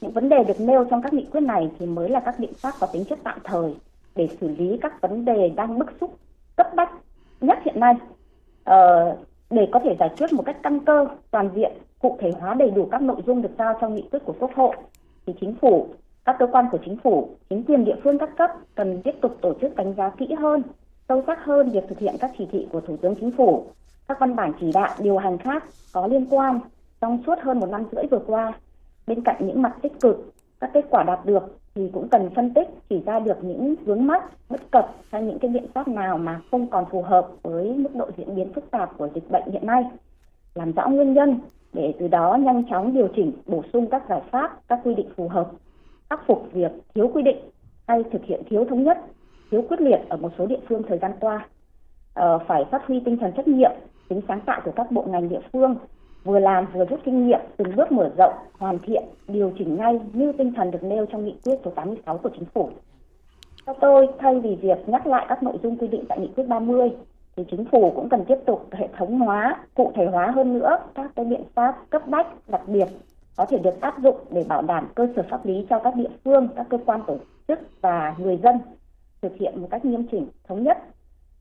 [0.00, 2.52] Những vấn đề được nêu trong các nghị quyết này thì mới là các biện
[2.54, 3.74] pháp có tính chất tạm thời
[4.14, 6.18] để xử lý các vấn đề đang bức xúc
[6.56, 6.90] cấp bách
[7.40, 7.94] nhất hiện nay
[8.64, 9.16] ờ,
[9.50, 12.70] để có thể giải quyết một cách căn cơ toàn diện cụ thể hóa đầy
[12.70, 14.76] đủ các nội dung được giao trong nghị quyết của Quốc hội
[15.26, 15.86] thì chính phủ
[16.24, 19.36] các cơ quan của chính phủ chính quyền địa phương các cấp cần tiếp tục
[19.40, 20.62] tổ chức đánh giá kỹ hơn
[21.08, 23.66] sâu sắc hơn việc thực hiện các chỉ thị của Thủ tướng Chính phủ
[24.08, 26.60] các văn bản chỉ đạo điều hành khác có liên quan
[27.00, 28.52] trong suốt hơn một năm rưỡi vừa qua.
[29.06, 31.42] Bên cạnh những mặt tích cực, các kết quả đạt được
[31.74, 35.38] thì cũng cần phân tích chỉ ra được những vướng mắc, bất cập hay những
[35.38, 38.70] cái biện pháp nào mà không còn phù hợp với mức độ diễn biến phức
[38.70, 39.84] tạp của dịch bệnh hiện nay.
[40.54, 41.38] Làm rõ nguyên nhân
[41.72, 45.08] để từ đó nhanh chóng điều chỉnh, bổ sung các giải pháp, các quy định
[45.16, 45.50] phù hợp,
[46.10, 47.38] khắc phục việc thiếu quy định
[47.88, 48.98] hay thực hiện thiếu thống nhất,
[49.50, 51.48] thiếu quyết liệt ở một số địa phương thời gian qua.
[52.14, 53.72] Ờ, phải phát huy tinh thần trách nhiệm
[54.10, 55.76] tính sáng tạo của các bộ ngành địa phương
[56.24, 60.00] vừa làm vừa rút kinh nghiệm từng bước mở rộng hoàn thiện điều chỉnh ngay
[60.12, 62.70] như tinh thần được nêu trong nghị quyết số 86 của chính phủ
[63.66, 66.44] theo tôi thay vì việc nhắc lại các nội dung quy định tại nghị quyết
[66.48, 66.90] 30
[67.40, 70.78] thì chính phủ cũng cần tiếp tục hệ thống hóa cụ thể hóa hơn nữa
[70.94, 72.86] các cái biện pháp cấp bách đặc biệt
[73.36, 76.08] có thể được áp dụng để bảo đảm cơ sở pháp lý cho các địa
[76.24, 77.16] phương các cơ quan tổ
[77.48, 78.58] chức và người dân
[79.22, 80.78] thực hiện một cách nghiêm chỉnh thống nhất.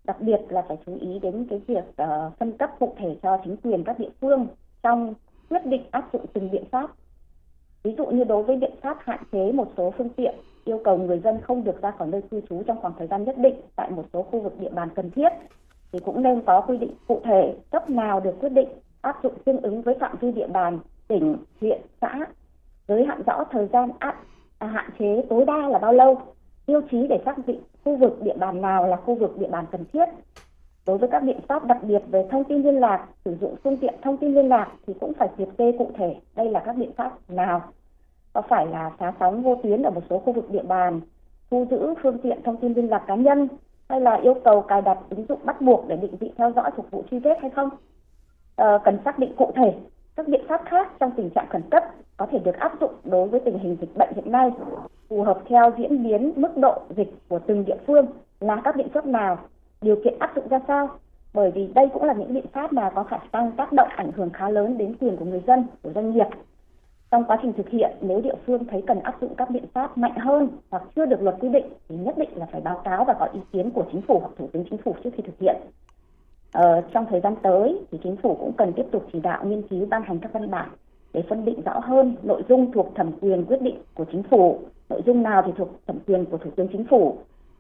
[0.04, 3.38] Đặc biệt là phải chú ý đến cái việc uh, phân cấp cụ thể cho
[3.44, 4.48] chính quyền các địa phương
[4.84, 5.14] trong
[5.50, 6.92] quyết định áp dụng từng biện pháp.
[7.84, 10.36] Ví dụ như đối với biện pháp hạn chế một số phương tiện
[10.66, 13.24] yêu cầu người dân không được ra khỏi nơi cư trú trong khoảng thời gian
[13.24, 15.30] nhất định tại một số khu vực địa bàn cần thiết
[15.92, 18.70] thì cũng nên có quy định cụ thể cấp nào được quyết định
[19.02, 22.20] áp dụng tương ứng với phạm vi địa bàn tỉnh, huyện, xã,
[22.88, 24.16] giới hạn rõ thời gian áp,
[24.58, 26.22] à, hạn chế tối đa là bao lâu,
[26.66, 29.66] tiêu chí để xác định khu vực địa bàn nào là khu vực địa bàn
[29.72, 30.06] cần thiết.
[30.86, 33.78] Đối với các biện pháp đặc biệt về thông tin liên lạc, sử dụng phương
[33.78, 36.76] tiện thông tin liên lạc thì cũng phải liệt kê cụ thể đây là các
[36.78, 37.62] biện pháp nào.
[38.34, 41.02] Có phải là phá sóng vô tuyến ở một số khu vực địa bàn,
[41.52, 43.48] thu giữ phương tiện thông tin liên lạc cá nhân
[43.90, 46.72] hay là yêu cầu cài đặt ứng dụng bắt buộc để định vị theo dõi
[46.76, 47.70] phục vụ truy vết hay không?
[48.56, 49.74] À, cần xác định cụ thể
[50.16, 51.84] các biện pháp khác trong tình trạng khẩn cấp
[52.18, 54.52] có thể được áp dụng đối với tình hình dịch bệnh hiện nay
[55.10, 58.06] phù hợp theo diễn biến mức độ dịch của từng địa phương
[58.40, 59.38] là các biện pháp nào
[59.82, 60.90] điều kiện áp dụng ra sao
[61.34, 64.12] bởi vì đây cũng là những biện pháp mà có khả năng tác động ảnh
[64.12, 66.28] hưởng khá lớn đến quyền của người dân của doanh nghiệp
[67.12, 69.98] trong quá trình thực hiện nếu địa phương thấy cần áp dụng các biện pháp
[69.98, 73.06] mạnh hơn hoặc chưa được luật quy định thì nhất định là phải báo cáo
[73.06, 75.40] và có ý kiến của chính phủ hoặc thủ tướng chính phủ trước khi thực
[75.40, 75.56] hiện.
[76.52, 79.68] Ờ, trong thời gian tới thì chính phủ cũng cần tiếp tục chỉ đạo nghiên
[79.68, 80.70] cứu ban hành các văn bản
[81.14, 84.60] để phân định rõ hơn nội dung thuộc thẩm quyền quyết định của chính phủ,
[84.90, 87.18] nội dung nào thì thuộc thẩm quyền của thủ tướng chính phủ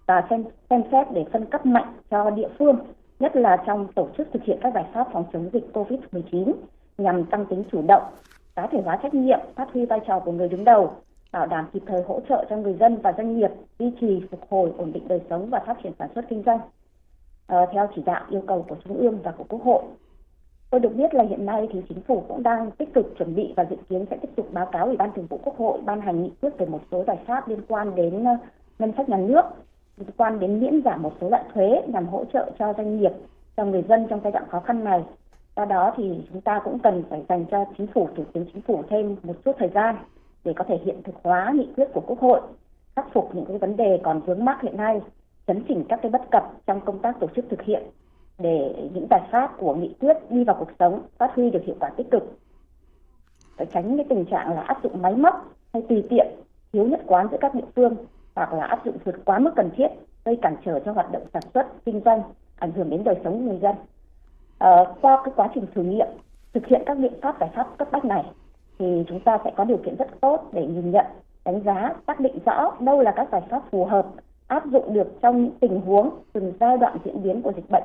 [0.07, 2.77] và xem xem xét để phân cấp mạnh cho địa phương,
[3.19, 6.53] nhất là trong tổ chức thực hiện các giải pháp phòng chống dịch COVID-19
[6.97, 8.03] nhằm tăng tính chủ động,
[8.59, 10.93] cá thể hóa trách nhiệm, phát huy vai trò của người đứng đầu,
[11.31, 14.39] bảo đảm kịp thời hỗ trợ cho người dân và doanh nghiệp duy trì phục
[14.49, 16.59] hồi ổn định đời sống và phát triển sản xuất kinh doanh
[17.47, 19.83] à, theo chỉ đạo yêu cầu của Trung ương và của Quốc hội.
[20.69, 23.53] Tôi được biết là hiện nay thì chính phủ cũng đang tích cực chuẩn bị
[23.55, 26.01] và dự kiến sẽ tiếp tục báo cáo Ủy ban Thường vụ Quốc hội ban
[26.01, 28.37] hành nghị quyết về một số giải pháp liên quan đến ờ,
[28.79, 29.43] ngân sách nhà nước,
[29.97, 33.11] liên quan đến miễn giảm một số loại thuế nhằm hỗ trợ cho doanh nghiệp,
[33.57, 35.03] cho người dân trong giai đoạn khó khăn này.
[35.59, 38.61] Do đó thì chúng ta cũng cần phải dành cho chính phủ, thủ tướng chính
[38.61, 39.95] phủ thêm một chút thời gian
[40.43, 42.41] để có thể hiện thực hóa nghị quyết của Quốc hội,
[42.95, 45.01] khắc phục những cái vấn đề còn vướng mắc hiện nay
[45.47, 47.83] chấn chỉnh các cái bất cập trong công tác tổ chức thực hiện
[48.37, 51.75] để những giải pháp của nghị quyết đi vào cuộc sống phát huy được hiệu
[51.79, 52.23] quả tích cực.
[53.57, 55.35] Phải tránh cái tình trạng là áp dụng máy móc
[55.73, 56.27] hay tùy tiện
[56.73, 57.95] thiếu nhất quán giữa các địa phương
[58.35, 59.87] hoặc là áp dụng vượt quá mức cần thiết
[60.25, 62.21] gây cản trở cho hoạt động sản xuất kinh doanh
[62.59, 63.75] ảnh hưởng đến đời sống người dân.
[64.59, 66.07] Ờ, qua cái quá trình thử nghiệm,
[66.53, 68.25] thực hiện các biện pháp giải pháp cấp bách này,
[68.79, 71.05] thì chúng ta sẽ có điều kiện rất tốt để nhìn nhận,
[71.45, 74.07] đánh giá, xác định rõ đâu là các giải pháp phù hợp,
[74.47, 77.83] áp dụng được trong những tình huống, từng giai đoạn diễn biến của dịch bệnh,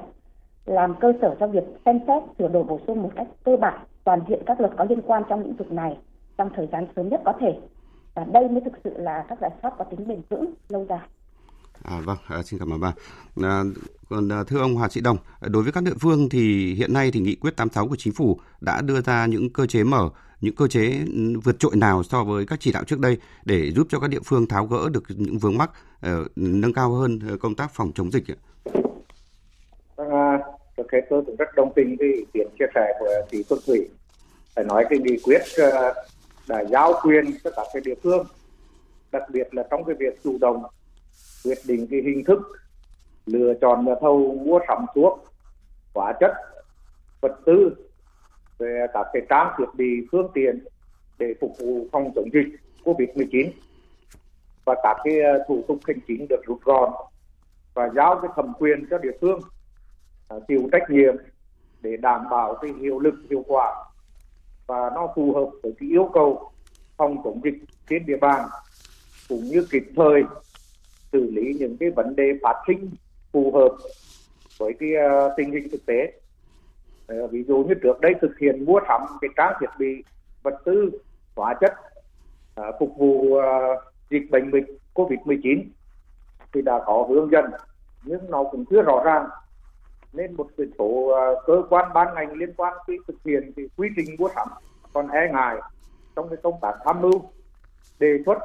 [0.66, 3.80] làm cơ sở cho việc xem xét, sửa đổi bổ sung một cách cơ bản,
[4.04, 5.98] toàn diện các luật có liên quan trong lĩnh vực này
[6.38, 7.60] trong thời gian sớm nhất có thể
[8.14, 11.08] và đây mới thực sự là các giải pháp có tính bền vững, lâu dài.
[11.82, 12.92] À, vâng, à, xin cảm ơn bà.
[13.42, 13.62] À,
[14.08, 16.92] còn à, thưa ông Hà Sĩ Đồng, à, đối với các địa phương thì hiện
[16.92, 20.10] nay thì nghị quyết 86 của chính phủ đã đưa ra những cơ chế mở
[20.44, 20.80] những cơ chế
[21.14, 24.10] ừ, vượt trội nào so với các chỉ đạo trước đây để giúp cho các
[24.10, 25.70] địa phương tháo gỡ được những vướng mắc,
[26.06, 28.36] uh, nâng cao hơn ờ, công tác phòng chống dịch ạ?
[29.96, 30.38] À,
[30.76, 33.88] trước tôi cũng rất đồng tình với ý kiến chia sẻ của chị Xuân Thủy.
[34.56, 35.94] Phải nói cái nghị quyết ờ,
[36.48, 38.26] đã giao quyền cho các cái địa phương,
[39.12, 40.62] đặc biệt là trong cái việc chủ động
[41.44, 42.38] quyết định cái hình thức
[43.26, 45.24] lựa chọn nhà thầu mua sắm thuốc,
[45.94, 46.32] hóa chất,
[47.20, 47.76] vật tư
[48.58, 50.64] về các cái trang thiết bị phương tiện
[51.18, 53.50] để phục vụ phòng chống dịch Covid-19
[54.64, 56.92] và các cái à, thủ tục hành chính được rút gọn
[57.74, 59.40] và giao cái thẩm quyền cho địa phương
[60.28, 61.14] à, chịu trách nhiệm
[61.82, 63.84] để đảm bảo cái hiệu lực hiệu quả
[64.66, 66.50] và nó phù hợp với cái yêu cầu
[66.96, 67.54] phòng chống dịch
[67.90, 68.48] trên địa bàn
[69.28, 70.22] cũng như kịp thời
[71.14, 72.90] xử lý những cái vấn đề phát sinh
[73.32, 73.76] phù hợp
[74.58, 76.12] với cái uh, tình hình thực tế.
[77.12, 80.04] Uh, ví dụ như trước đây thực hiện mua sắm cái trang thiết bị
[80.42, 80.90] vật tư
[81.36, 81.72] hóa chất
[82.60, 83.42] uh, phục vụ uh,
[84.10, 84.50] dịch bệnh
[84.94, 85.70] covid 19
[86.54, 87.44] thì đã có hướng dẫn
[88.04, 89.28] nhưng nó cũng chưa rõ ràng.
[90.12, 90.46] Nên một
[90.78, 91.14] số uh,
[91.46, 94.48] cơ quan ban ngành liên quan khi thực hiện thì quy trình mua sắm
[94.92, 95.56] còn e ngại
[96.16, 97.22] trong cái công tác tham mưu
[97.98, 98.38] đề xuất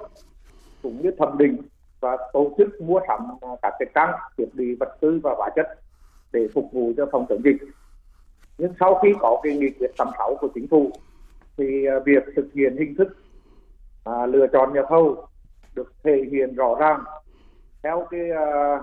[0.83, 1.57] cũng như thẩm định
[1.99, 5.49] và tổ chức mua sắm à, các cái trang thiết bị vật tư và hóa
[5.55, 5.67] chất
[6.31, 7.57] để phục vụ cho phòng chống dịch.
[8.57, 10.91] Nhưng sau khi có cái nghị quyết 86 của chính phủ
[11.57, 13.17] thì à, việc thực hiện hình thức
[14.03, 15.27] à, lựa chọn nhà thầu
[15.75, 17.03] được thể hiện rõ ràng
[17.83, 18.79] theo cái à,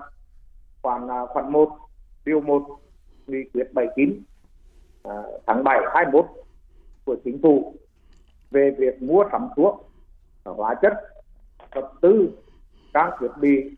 [0.82, 1.68] khoản à, khoản 1
[2.24, 2.62] điều 1
[3.26, 4.22] nghị quyết 79
[5.02, 6.26] à, tháng 7 21
[7.04, 7.74] của chính phủ
[8.50, 9.90] về việc mua sắm thuốc
[10.44, 10.92] hóa chất
[11.74, 12.30] vật tư
[12.96, 13.76] trang thiết bị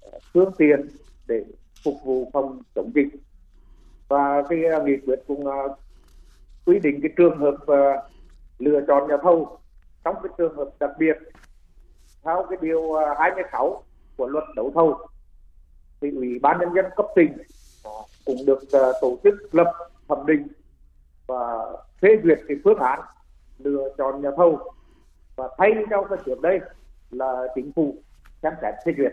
[0.00, 0.88] ờ, phương tiện
[1.26, 1.44] để
[1.84, 3.08] phục vụ phòng chống dịch.
[4.08, 5.74] Và cái ờ, nghị quyết cũng ờ,
[6.64, 7.56] quy định cái trường hợp
[8.58, 9.58] lựa chọn nhà thầu
[10.04, 11.16] trong cái trường hợp đặc biệt,
[12.24, 13.82] theo cái điều 26
[14.16, 14.98] của luật đấu thầu,
[16.00, 17.32] thì ủy ban nhân dân cấp tỉnh
[18.26, 18.58] cũng được
[19.00, 19.72] tổ chức lập
[20.08, 20.46] thẩm định
[21.26, 23.00] và phê duyệt cái phương án
[23.58, 24.72] lựa chọn nhà thầu.
[25.36, 26.60] Và thay cho cái trước đây
[27.10, 27.96] là chính phủ
[28.42, 29.12] xem xét phê duyệt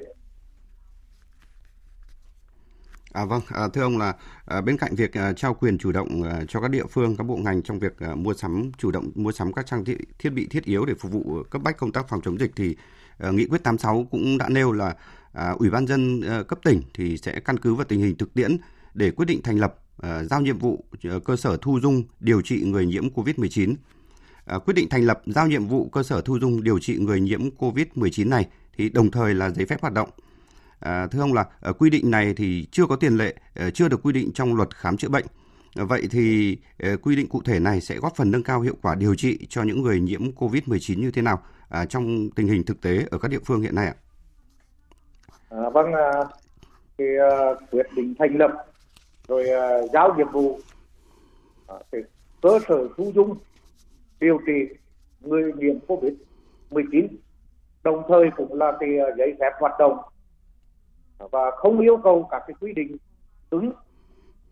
[3.13, 4.13] À, vâng, à, thưa ông là
[4.45, 7.23] à, bên cạnh việc à, trao quyền chủ động à, cho các địa phương, các
[7.23, 10.29] bộ ngành trong việc à, mua sắm chủ động mua sắm các trang thiết, thiết
[10.29, 12.75] bị thiết yếu để phục vụ cấp bách công tác phòng chống dịch thì
[13.17, 14.95] à, nghị quyết 86 cũng đã nêu là
[15.33, 18.33] à, ủy ban dân à, cấp tỉnh thì sẽ căn cứ vào tình hình thực
[18.33, 18.57] tiễn
[18.93, 22.41] để quyết định thành lập à, giao nhiệm vụ à, cơ sở thu dung điều
[22.41, 23.75] trị người nhiễm COVID-19.
[24.47, 27.21] À, quyết định thành lập giao nhiệm vụ cơ sở thu dung điều trị người
[27.21, 30.09] nhiễm COVID-19 này thì đồng thời là giấy phép hoạt động
[30.79, 31.45] À, thưa ông là
[31.79, 34.75] quy định này thì chưa có tiền lệ, ờ, chưa được quy định trong luật
[34.75, 35.25] khám chữa bệnh.
[35.75, 38.75] À, vậy thì ờ, quy định cụ thể này sẽ góp phần nâng cao hiệu
[38.81, 42.63] quả điều trị cho những người nhiễm COVID-19 như thế nào à, trong tình hình
[42.63, 43.95] thực tế ở các địa phương hiện nay ạ?
[45.49, 46.11] À, vâng, à,
[46.97, 48.51] thì ờ, quyết định thành lập
[49.27, 49.47] rồi
[49.93, 50.59] giao nhiệm vụ
[51.73, 52.05] uh,
[52.41, 53.37] cơ sở thu dung
[54.19, 54.77] điều trị
[55.21, 57.07] người nhiễm COVID-19
[57.83, 59.97] đồng thời cũng là cái ờ, giấy phép hoạt động.
[61.17, 62.97] Và không yêu cầu các cái quy định
[63.51, 63.71] cứng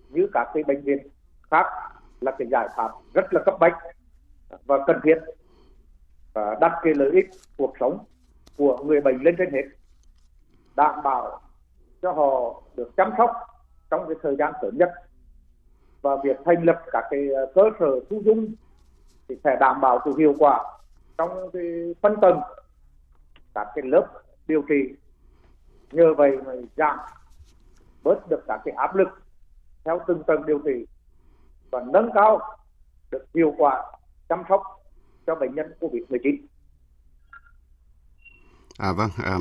[0.09, 1.07] như các cái bệnh viện
[1.51, 1.65] khác
[2.21, 3.77] là cái giải pháp rất là cấp bách
[4.65, 5.17] và cần thiết
[6.33, 7.25] và đặt cái lợi ích
[7.57, 8.05] cuộc sống
[8.57, 9.63] của người bệnh lên trên hết,
[10.75, 11.41] đảm bảo
[12.01, 13.31] cho họ được chăm sóc
[13.89, 14.91] trong cái thời gian sớm nhất
[16.01, 18.53] và việc thành lập các cái ờ, cơ sở thu dung
[19.29, 20.63] thì sẽ đảm bảo sự hiệu quả
[21.17, 22.39] trong cái phân tầng
[23.55, 24.07] các cái lớp
[24.47, 24.95] điều trị
[25.91, 26.99] nhờ vậy mà giảm
[28.03, 29.07] bớt được các cái áp lực
[29.85, 30.85] theo từng tầng điều trị
[31.71, 32.39] và nâng cao
[33.11, 33.83] được hiệu quả
[34.29, 34.61] chăm sóc
[35.27, 36.37] cho bệnh nhân COVID-19.
[38.77, 39.37] À vâng, à,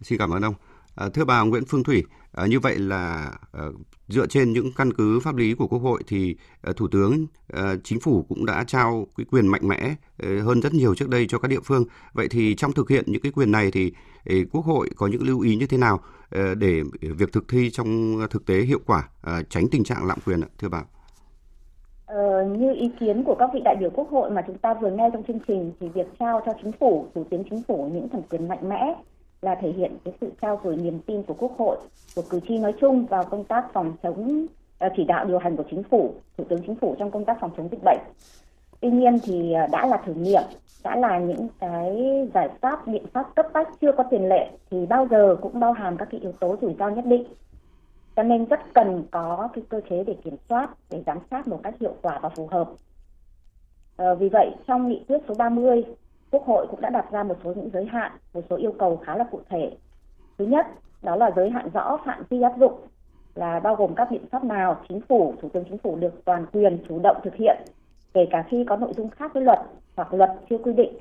[0.00, 0.54] xin cảm ơn ông.
[1.00, 3.64] À, thưa bà Nguyễn Phương Thủy, à, như vậy là à,
[4.08, 7.74] dựa trên những căn cứ pháp lý của Quốc hội thì à, Thủ tướng à,
[7.84, 11.26] Chính phủ cũng đã trao cái quyền mạnh mẽ à, hơn rất nhiều trước đây
[11.28, 11.84] cho các địa phương.
[12.12, 13.92] Vậy thì trong thực hiện những cái quyền này thì
[14.24, 17.70] à, Quốc hội có những lưu ý như thế nào à, để việc thực thi
[17.70, 20.82] trong thực tế hiệu quả, à, tránh tình trạng lạm quyền ạ, thưa bà?
[22.06, 24.90] Ờ, như ý kiến của các vị đại biểu Quốc hội mà chúng ta vừa
[24.90, 28.08] nghe trong chương trình thì việc trao cho chính phủ, thủ tướng chính phủ những
[28.08, 28.94] thẩm quyền mạnh mẽ
[29.42, 31.76] là thể hiện cái sự trao gửi niềm tin của Quốc hội,
[32.16, 34.46] của cử tri nói chung vào công tác phòng chống
[34.78, 37.36] à, chỉ đạo điều hành của chính phủ, thủ tướng chính phủ trong công tác
[37.40, 38.00] phòng chống dịch bệnh.
[38.80, 40.42] Tuy nhiên thì à, đã là thử nghiệm,
[40.84, 41.96] đã là những cái
[42.34, 45.72] giải pháp biện pháp cấp bách chưa có tiền lệ thì bao giờ cũng bao
[45.72, 47.24] hàm các cái yếu tố rủi ro nhất định.
[48.16, 51.60] Cho nên rất cần có cái cơ chế để kiểm soát, để giám sát một
[51.62, 52.70] cách hiệu quả và phù hợp.
[53.96, 55.84] À, vì vậy trong nghị quyết số 30
[56.30, 58.96] Quốc hội cũng đã đặt ra một số những giới hạn, một số yêu cầu
[58.96, 59.70] khá là cụ thể.
[60.38, 60.66] Thứ nhất,
[61.02, 62.72] đó là giới hạn rõ phạm vi áp dụng
[63.34, 66.46] là bao gồm các biện pháp nào chính phủ, thủ tướng chính phủ được toàn
[66.52, 67.56] quyền chủ động thực hiện,
[68.14, 69.58] kể cả khi có nội dung khác với luật
[69.96, 70.92] hoặc luật chưa quy định.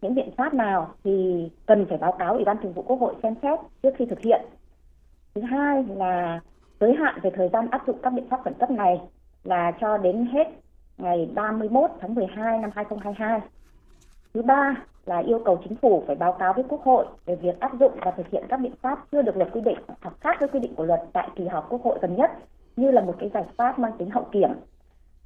[0.00, 3.14] Những biện pháp nào thì cần phải báo cáo Ủy ban Thường vụ Quốc hội
[3.22, 4.40] xem xét trước khi thực hiện.
[5.34, 6.40] Thứ hai là
[6.80, 9.00] giới hạn về thời gian áp dụng các biện pháp khẩn cấp này
[9.44, 10.48] là cho đến hết
[10.98, 13.40] ngày 31 tháng 12 năm 2022
[14.34, 14.74] Thứ ba
[15.06, 17.92] là yêu cầu chính phủ phải báo cáo với Quốc hội về việc áp dụng
[18.04, 20.60] và thực hiện các biện pháp chưa được luật quy định hoặc khác với quy
[20.60, 22.30] định của luật tại kỳ họp Quốc hội gần nhất
[22.76, 24.50] như là một cái giải pháp mang tính hậu kiểm.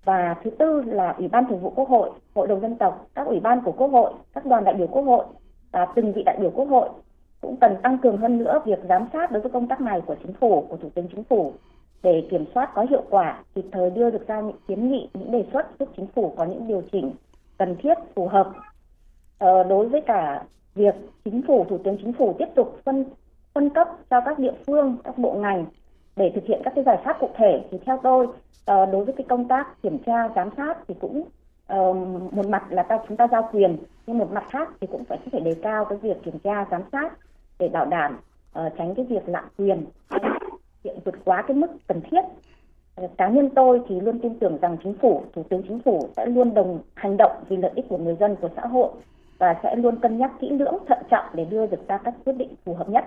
[0.04, 3.26] Và thứ tư là Ủy ban Thường vụ Quốc hội, Hội đồng dân tộc, các
[3.26, 5.24] ủy ban của Quốc hội, các đoàn đại biểu Quốc hội
[5.72, 6.88] và từng vị đại biểu Quốc hội
[7.40, 10.16] cũng cần tăng cường hơn nữa việc giám sát đối với công tác này của
[10.22, 11.52] chính phủ, của Thủ tướng Chính phủ
[12.02, 15.32] để kiểm soát có hiệu quả, kịp thời đưa được ra những kiến nghị, những
[15.32, 17.12] đề xuất giúp chính phủ có những điều chỉnh
[17.58, 18.52] cần thiết, phù hợp
[19.38, 20.42] Ờ, đối với cả
[20.74, 20.94] việc
[21.24, 23.04] chính phủ, thủ tướng chính phủ tiếp tục phân
[23.54, 25.66] phân cấp cho các địa phương, các bộ ngành
[26.16, 27.64] để thực hiện các cái giải pháp cụ thể.
[27.70, 28.26] Thì theo tôi
[28.66, 31.22] ờ, đối với cái công tác kiểm tra, giám sát thì cũng
[31.66, 31.92] ờ,
[32.32, 35.18] một mặt là ta, chúng ta giao quyền, nhưng một mặt khác thì cũng phải
[35.32, 37.12] phải đề cao cái việc kiểm tra, giám sát
[37.58, 38.18] để bảo đảm
[38.78, 39.84] tránh cái việc lạm quyền,
[40.84, 42.20] hiện vượt quá cái mức cần thiết.
[43.16, 46.26] Cá nhân tôi thì luôn tin tưởng rằng chính phủ, thủ tướng chính phủ sẽ
[46.26, 48.88] luôn đồng hành động vì lợi ích của người dân, của xã hội
[49.38, 52.32] và sẽ luôn cân nhắc kỹ lưỡng thận trọng để đưa được ra các quyết
[52.32, 53.04] định phù hợp nhất.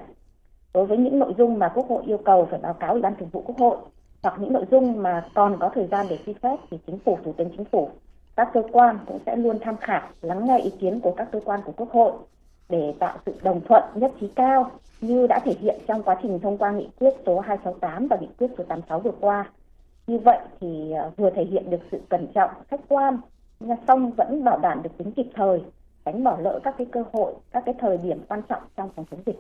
[0.74, 3.16] Đối với những nội dung mà Quốc hội yêu cầu phải báo cáo Ủy ban
[3.16, 3.78] Thường vụ Quốc hội
[4.24, 7.18] hoặc những nội dung mà còn có thời gian để suy xét thì chính phủ,
[7.24, 7.90] thủ tướng chính phủ,
[8.36, 11.40] các cơ quan cũng sẽ luôn tham khảo, lắng nghe ý kiến của các cơ
[11.46, 12.12] quan của Quốc hội
[12.70, 16.40] để tạo sự đồng thuận nhất trí cao như đã thể hiện trong quá trình
[16.40, 19.50] thông qua nghị quyết số 268 và nghị quyết số 86 vừa qua.
[20.08, 23.18] Như vậy thì ờ, vừa thể hiện được sự cẩn trọng, khách quan,
[23.60, 25.62] nhưng song vẫn bảo đảm được tính kịp thời
[26.06, 29.06] tránh bỏ lỡ các cái cơ hội, các cái thời điểm quan trọng trong phòng
[29.12, 29.40] chống dịch.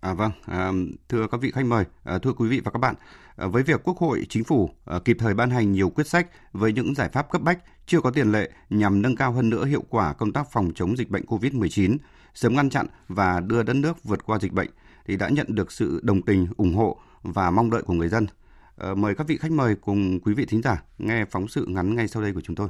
[0.00, 0.72] À, vâng, à,
[1.08, 2.94] thưa các vị khách mời, à, thưa quý vị và các bạn,
[3.36, 6.26] à, với việc Quốc hội, Chính phủ à, kịp thời ban hành nhiều quyết sách
[6.52, 9.64] với những giải pháp cấp bách chưa có tiền lệ nhằm nâng cao hơn nữa
[9.64, 11.96] hiệu quả công tác phòng chống dịch bệnh COVID-19,
[12.34, 14.70] sớm ngăn chặn và đưa đất nước vượt qua dịch bệnh,
[15.06, 18.26] thì đã nhận được sự đồng tình, ủng hộ và mong đợi của người dân.
[18.76, 21.94] À, mời các vị khách mời cùng quý vị thính giả nghe phóng sự ngắn
[21.94, 22.68] ngay sau đây của chúng tôi.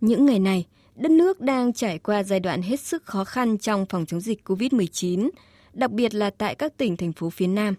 [0.00, 3.86] Những ngày này, đất nước đang trải qua giai đoạn hết sức khó khăn trong
[3.86, 5.30] phòng chống dịch COVID-19,
[5.72, 7.74] đặc biệt là tại các tỉnh, thành phố phía Nam.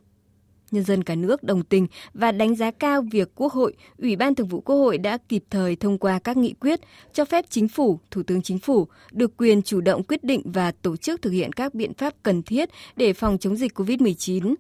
[0.72, 4.36] Nhân dân cả nước đồng tình và đánh giá cao việc Quốc hội, Ủy ban
[4.36, 6.80] Thường vụ Quốc hội đã kịp thời thông qua các nghị quyết
[7.14, 10.72] cho phép Chính phủ, Thủ tướng Chính phủ được quyền chủ động quyết định và
[10.72, 14.56] tổ chức thực hiện các biện pháp cần thiết để phòng chống dịch COVID-19.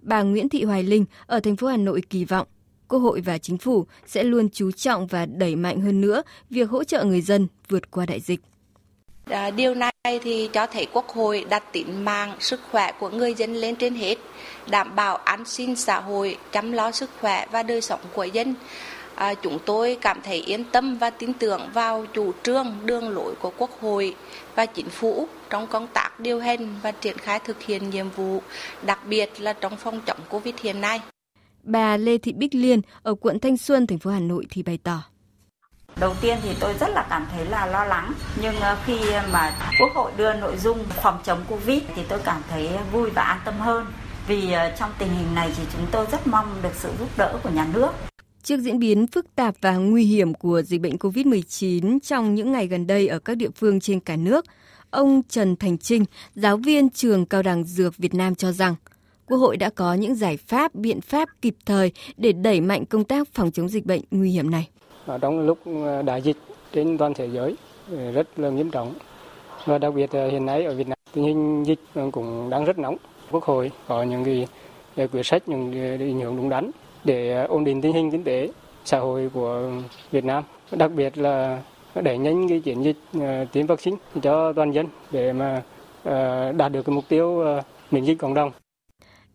[0.00, 2.48] Bà Nguyễn Thị Hoài Linh ở thành phố Hà Nội kỳ vọng
[2.88, 6.70] Quốc hội và Chính phủ sẽ luôn chú trọng và đẩy mạnh hơn nữa việc
[6.70, 8.40] hỗ trợ người dân vượt qua đại dịch.
[9.30, 13.34] À, điều này thì cho thấy Quốc hội đặt tính mạng sức khỏe của người
[13.34, 14.18] dân lên trên hết,
[14.70, 18.54] đảm bảo an sinh xã hội, chăm lo sức khỏe và đời sống của dân.
[19.14, 23.34] À, chúng tôi cảm thấy yên tâm và tin tưởng vào chủ trương đường lối
[23.34, 24.14] của Quốc hội
[24.54, 28.42] và chính phủ trong công tác điều hành và triển khai thực hiện nhiệm vụ,
[28.82, 31.00] đặc biệt là trong phòng chống Covid hiện nay.
[31.68, 34.78] Bà Lê Thị Bích Liên ở quận Thanh Xuân, thành phố Hà Nội thì bày
[34.82, 35.02] tỏ.
[36.00, 38.98] Đầu tiên thì tôi rất là cảm thấy là lo lắng, nhưng ờ, khi
[39.32, 43.22] mà Quốc hội đưa nội dung phòng chống Covid thì tôi cảm thấy vui và
[43.22, 43.86] an tâm hơn.
[44.28, 47.40] Vì ờ, trong tình hình này thì chúng tôi rất mong được sự giúp đỡ
[47.42, 47.90] của nhà nước.
[48.42, 52.66] Trước diễn biến phức tạp và nguy hiểm của dịch bệnh COVID-19 trong những ngày
[52.66, 54.44] gần đây ở các địa phương trên cả nước,
[54.90, 56.04] ông Trần Thành Trinh,
[56.34, 58.74] giáo viên trường Cao đẳng Dược Việt Nam cho rằng–
[59.28, 63.04] Quốc hội đã có những giải pháp, biện pháp kịp thời để đẩy mạnh công
[63.04, 64.68] tác phòng chống dịch bệnh nguy hiểm này.
[65.06, 66.36] Ở trong lúc ờ, đại dịch
[66.72, 67.56] trên toàn thế giới
[67.90, 68.94] ờ, rất là nghiêm trọng
[69.64, 71.80] và đặc biệt hiện nay ở Việt Nam tình hình dịch
[72.12, 72.96] cũng đang rất nóng.
[73.30, 74.46] Quốc hội có những cái
[74.96, 76.70] ờ, quyết sách những định hướng đúng đắn
[77.04, 78.48] để ổn định tình hình kinh tế
[78.84, 79.70] xã hội của
[80.10, 81.62] Việt Nam, đặc biệt là
[81.94, 82.96] đẩy nhanh cái chiến dịch
[83.52, 85.62] tiêm vaccine cho toàn dân để mà
[86.52, 87.44] đạt được cái mục tiêu
[87.90, 88.50] miễn dịch cộng đồng.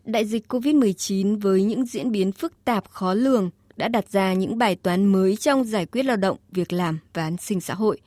[0.05, 4.57] Đại dịch COVID-19 với những diễn biến phức tạp khó lường đã đặt ra những
[4.57, 7.99] bài toán mới trong giải quyết lao động, việc làm và an sinh xã hội.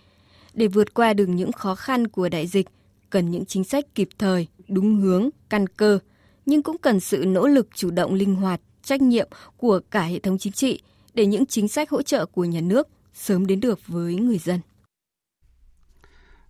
[0.55, 2.67] Để vượt qua được những khó khăn của đại dịch,
[3.11, 5.99] cần những chính sách kịp thời, đúng hướng, căn cơ,
[6.47, 10.19] nhưng cũng cần sự nỗ lực chủ động linh hoạt, trách nhiệm của cả hệ
[10.19, 10.81] thống chính trị
[11.15, 14.61] để những chính sách hỗ trợ của nhà nước sớm đến được với người dân.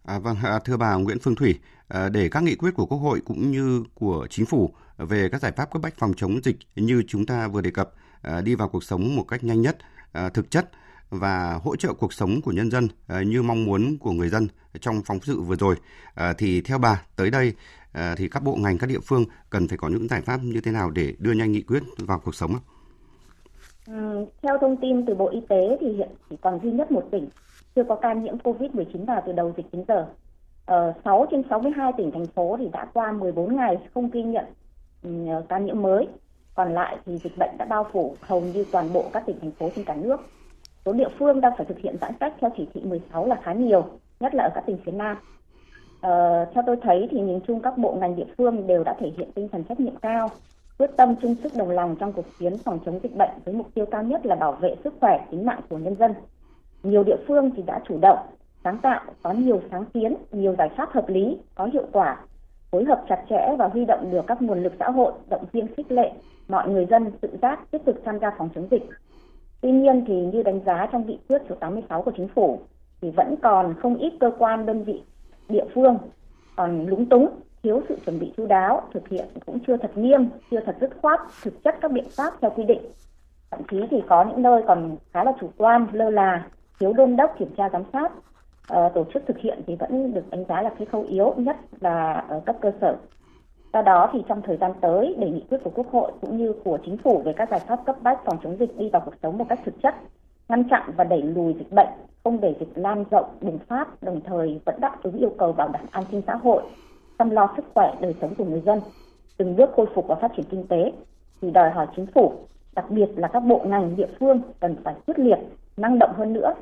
[0.05, 1.55] À, vâng, à, thưa bà Nguyễn Phương Thủy,
[1.88, 5.40] Ờ, để các nghị quyết của Quốc hội cũng như của Chính phủ về các
[5.40, 7.90] giải pháp cấp bách phòng chống dịch như chúng ta vừa đề cập
[8.22, 9.77] ờ, đi vào cuộc sống một cách nhanh nhất,
[10.12, 10.70] ờ, thực chất
[11.11, 12.88] và hỗ trợ cuộc sống của nhân dân
[13.27, 14.49] như mong muốn của người dân
[14.81, 15.77] trong phóng sự vừa rồi
[16.38, 17.55] thì theo bà tới đây
[18.16, 20.72] thì các bộ ngành các địa phương cần phải có những giải pháp như thế
[20.72, 22.53] nào để đưa nhanh nghị quyết vào cuộc sống?
[23.87, 27.09] Ừ, theo thông tin từ Bộ Y tế thì hiện chỉ còn duy nhất một
[27.12, 27.29] tỉnh
[27.77, 30.07] chưa có ca nhiễm COVID-19 nào từ đầu dịch đến giờ.
[30.66, 34.44] Ờ, 6 trên 62 tỉnh thành phố thì đã qua 14 ngày không ghi nhận
[35.02, 35.11] ừ,
[35.48, 36.09] ca nhiễm mới.
[36.55, 39.50] Còn lại thì dịch bệnh đã bao phủ hầu như toàn bộ các tỉnh thành
[39.50, 40.20] phố trên cả nước.
[40.85, 43.52] Số địa phương đang phải thực hiện giãn cách theo chỉ thị 16 là khá
[43.52, 43.85] nhiều
[44.20, 45.16] nhất là ở các tỉnh phía nam.
[46.00, 49.12] Ờ, theo tôi thấy thì nhìn chung các bộ ngành địa phương đều đã thể
[49.16, 50.31] hiện tinh thần trách nhiệm cao
[50.79, 53.74] quyết tâm chung sức đồng lòng trong cuộc chiến phòng chống dịch bệnh với mục
[53.74, 56.14] tiêu cao nhất là bảo vệ sức khỏe tính mạng của nhân dân.
[56.83, 58.18] Nhiều địa phương thì đã chủ động
[58.66, 62.16] sáng tạo có nhiều sáng kiến nhiều giải pháp hợp lý có hiệu quả
[62.70, 65.74] phối hợp chặt chẽ và huy động được các nguồn lực xã hội, động viên
[65.76, 66.12] khích lệ
[66.48, 68.83] mọi người dân tự giác tích cực tham gia phòng chống dịch.
[69.61, 72.61] Tuy nhiên thì như đánh giá trong nghị quyết số 86 của chính phủ
[73.00, 75.02] thì vẫn còn không ít cơ quan đơn vị
[75.48, 75.98] địa phương
[76.57, 77.29] còn lúng túng,
[77.62, 80.90] thiếu sự chuẩn bị chú đáo, thực hiện cũng chưa thật nghiêm, chưa thật dứt
[81.02, 82.83] khoát thực chất các biện pháp theo quy định.
[83.50, 86.46] Thậm chí thì có những nơi còn khá là chủ quan, lơ là,
[86.81, 88.12] thiếu đôn đốc kiểm tra giám sát
[88.73, 91.56] uh, tổ chức thực hiện thì vẫn được đánh giá là cái khâu yếu nhất
[91.81, 92.96] là ở cấp cơ sở.
[93.73, 96.54] Do đó thì trong thời gian tới để nghị quyết của Quốc hội cũng như
[96.64, 99.14] của chính phủ về các giải pháp cấp bách phòng chống dịch đi vào cuộc
[99.23, 99.94] sống một cách thực chất,
[100.48, 101.88] ngăn chặn và đẩy lùi dịch bệnh,
[102.25, 105.69] không để dịch lan rộng bùng phát, đồng thời vẫn đáp ứng yêu cầu bảo
[105.69, 106.62] đảm an sinh xã hội,
[107.19, 108.81] chăm lo sức khỏe đời sống của người dân,
[109.37, 110.92] từng bước khôi phục và phát triển kinh tế
[111.40, 112.33] thì đòi hỏi chính phủ,
[112.75, 115.38] đặc biệt là các bộ ngành địa phương cần phải quyết liệt,
[115.77, 116.54] năng động hơn nữa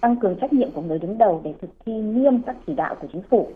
[0.00, 2.94] tăng cường trách nhiệm của người đứng đầu để thực thi nghiêm các chỉ đạo
[3.00, 3.48] của chính phủ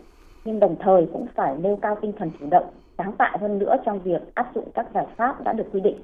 [0.45, 2.65] nhưng đồng thời cũng phải nêu cao tinh thần chủ động
[2.97, 5.97] sáng tạo hơn nữa trong việc áp dụng các giải pháp đã được quy định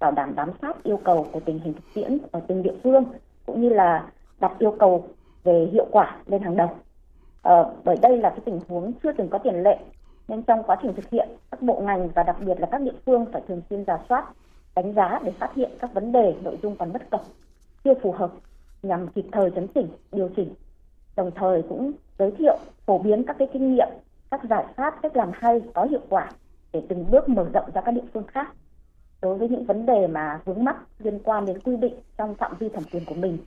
[0.00, 3.04] bảo đảm bám sát yêu cầu của tình hình thực tiễn ở từng địa phương
[3.46, 4.06] cũng như là
[4.40, 5.04] đặt yêu cầu
[5.44, 6.70] về hiệu quả lên hàng đầu.
[7.42, 9.78] Ờ, bởi đây là cái tình huống chưa từng có tiền lệ
[10.28, 12.92] nên trong quá trình thực hiện các bộ ngành và đặc biệt là các địa
[13.06, 14.24] phương phải thường xuyên giả soát
[14.74, 17.20] đánh giá để phát hiện các vấn đề nội dung còn bất cập
[17.84, 18.30] chưa phù hợp
[18.82, 20.54] nhằm kịp thời chấn chỉnh, điều chỉnh.
[21.16, 23.88] Đồng thời cũng giới thiệu, phổ biến các cái kinh nghiệm,
[24.30, 26.30] các giải pháp, cách làm hay, có hiệu quả
[26.72, 28.52] để từng bước mở rộng ra các địa phương khác
[29.22, 32.52] đối với những vấn đề mà vướng mắc liên quan đến quy định trong phạm
[32.58, 33.38] vi thẩm quyền của mình.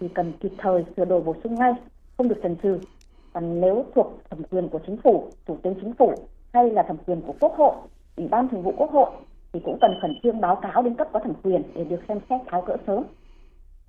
[0.00, 1.72] Thì cần kịp thời sửa đổi bổ sung ngay,
[2.16, 2.78] không được chần chừ.
[3.32, 6.14] Còn nếu thuộc thẩm quyền của chính phủ, thủ tướng chính phủ
[6.52, 7.74] hay là thẩm quyền của quốc hội,
[8.16, 9.10] ủy ban thường vụ quốc hội
[9.52, 12.18] thì cũng cần khẩn trương báo cáo đến cấp có thẩm quyền để được xem
[12.30, 13.04] xét tháo gỡ sớm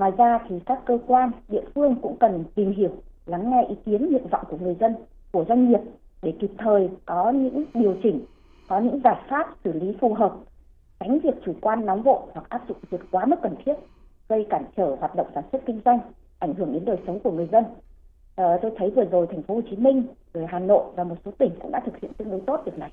[0.01, 2.89] ngoài ra thì các cơ quan địa phương cũng cần tìm hiểu
[3.25, 4.95] lắng nghe ý kiến nguyện vọng của người dân
[5.31, 5.79] của doanh nghiệp
[6.21, 8.25] để kịp thời có những điều chỉnh
[8.67, 10.35] có những giải pháp xử lý phù hợp
[10.99, 13.73] tránh việc chủ quan nóng vội hoặc áp dụng vượt quá mức cần thiết
[14.29, 15.99] gây cản trở hoạt động sản xuất kinh doanh
[16.39, 17.63] ảnh hưởng đến đời sống của người dân.
[18.35, 21.15] À, tôi thấy vừa rồi thành phố Hồ Chí Minh rồi Hà Nội và một
[21.25, 22.91] số tỉnh cũng đã thực hiện tương đối tốt việc này.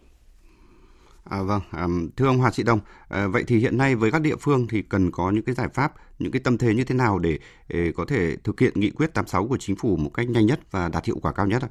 [1.31, 4.23] À, vâng, à, thưa ông Hoàng Sĩ Đông, à, vậy thì hiện nay với các
[4.23, 6.95] địa phương thì cần có những cái giải pháp, những cái tâm thế như thế
[6.95, 10.29] nào để, để có thể thực hiện nghị quyết 86 của chính phủ một cách
[10.29, 11.69] nhanh nhất và đạt hiệu quả cao nhất ạ?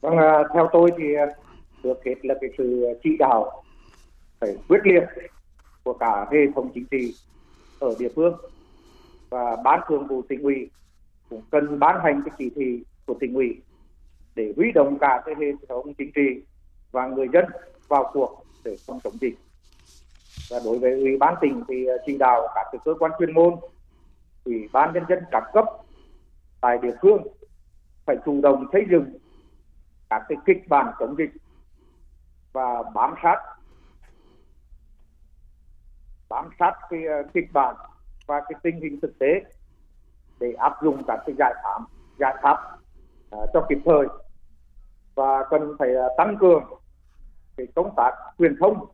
[0.00, 1.26] Vâng, à, theo tôi thì ờ,
[1.82, 3.62] được hết là cái sự chỉ đạo
[4.40, 5.04] phải quyết liệt
[5.84, 7.14] của cả hệ thống chính trị
[7.80, 8.34] ở địa phương
[9.30, 10.70] và ban thường vụ tỉnh ủy
[11.30, 13.60] cũng cần ban hành cái chỉ thị của tỉnh ủy
[14.34, 16.42] để huy động cả cái hệ thống chính trị
[16.92, 17.44] và người dân
[17.88, 19.38] vào cuộc để phòng chống dịch.
[20.50, 23.54] Và đối với ủy ban tỉnh thì ờ, chỉ đạo các cơ quan chuyên môn
[24.44, 25.64] ủy ban nhân dân các cấp
[26.60, 27.22] tại địa phương
[28.06, 29.18] phải chủ động xây dựng
[30.10, 31.30] các cái kịch bản chống dịch
[32.52, 33.36] và bám sát
[36.28, 37.74] bám sát cái ờ, kịch bản
[38.26, 39.40] và cái tình hình thực tế
[40.40, 41.78] để áp dụng các cái giải pháp
[42.18, 42.58] giải pháp
[43.36, 44.06] uh, cho kịp thời.
[45.14, 46.64] Và cần phải uh, tăng cường
[47.56, 48.86] cái công tác truyền thông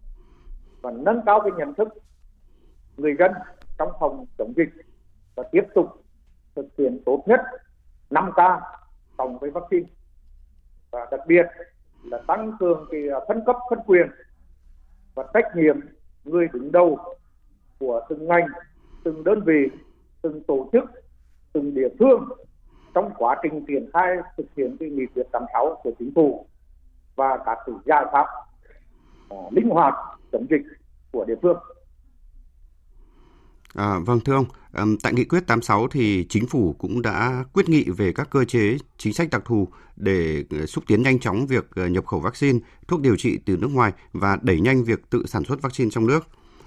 [0.81, 1.89] và nâng cao cái nhận thức
[2.97, 3.33] người dân
[3.79, 4.69] trong phòng chống dịch
[5.35, 6.05] và tiếp tục
[6.55, 7.41] thực hiện tốt nhất
[8.11, 8.39] 5 k
[9.17, 9.87] cộng với vaccine.
[10.91, 11.47] Và đặc biệt
[12.05, 14.07] là tăng cường cái à, phân cấp, phân quyền
[15.15, 15.81] và trách nhiệm
[16.25, 16.99] người đứng đầu
[17.79, 18.47] của từng ngành,
[19.05, 19.69] từng đơn vị,
[20.23, 20.85] từng tổ chức,
[21.53, 22.29] từng địa phương
[22.95, 26.47] trong quá trình triển khai thực hiện cái nghị quyết 86 của chính phủ
[27.17, 28.27] và các giải pháp
[29.31, 29.95] Ờ, linh hoạt
[30.33, 30.63] chống dịch
[31.13, 31.57] của địa phương.
[33.75, 34.47] À, vâng thưa ông,
[35.03, 38.77] tại nghị quyết 86 thì chính phủ cũng đã quyết nghị về các cơ chế
[38.99, 42.59] chính sách đặc thù để ờ, xúc tiến nhanh chóng việc ờ, nhập khẩu vaccine,
[42.89, 46.07] thuốc điều trị từ nước ngoài và đẩy nhanh việc tự sản xuất vaccine trong
[46.07, 46.27] nước.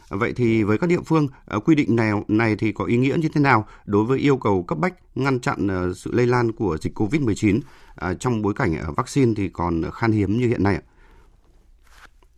[0.10, 1.28] Vậy thì với các địa phương,
[1.66, 4.64] quy định này này thì có ý nghĩa như thế nào đối với yêu cầu
[4.64, 7.60] cấp bách ngăn chặn sự lây lan của dịch COVID-19
[7.96, 10.82] à, trong bối cảnh vaccine thì còn khan hiếm như hiện nay ạ?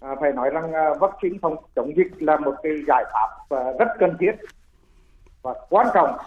[0.05, 3.63] À, phải nói rằng à, vaccine phòng chống dịch là một cái giải pháp à,
[3.79, 4.31] rất cần thiết
[5.41, 6.17] và quan trọng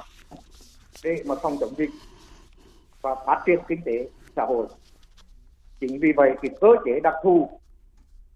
[1.04, 1.90] để mà phòng chống dịch
[3.02, 4.66] và phát triển kinh tế xã hội.
[5.80, 7.60] Chính vì vậy thì cơ chế đặc thù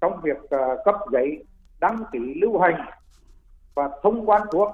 [0.01, 0.51] trong việc uh,
[0.85, 1.45] cấp giấy
[1.81, 2.87] đăng ký lưu hành
[3.75, 4.69] và thông quan thuốc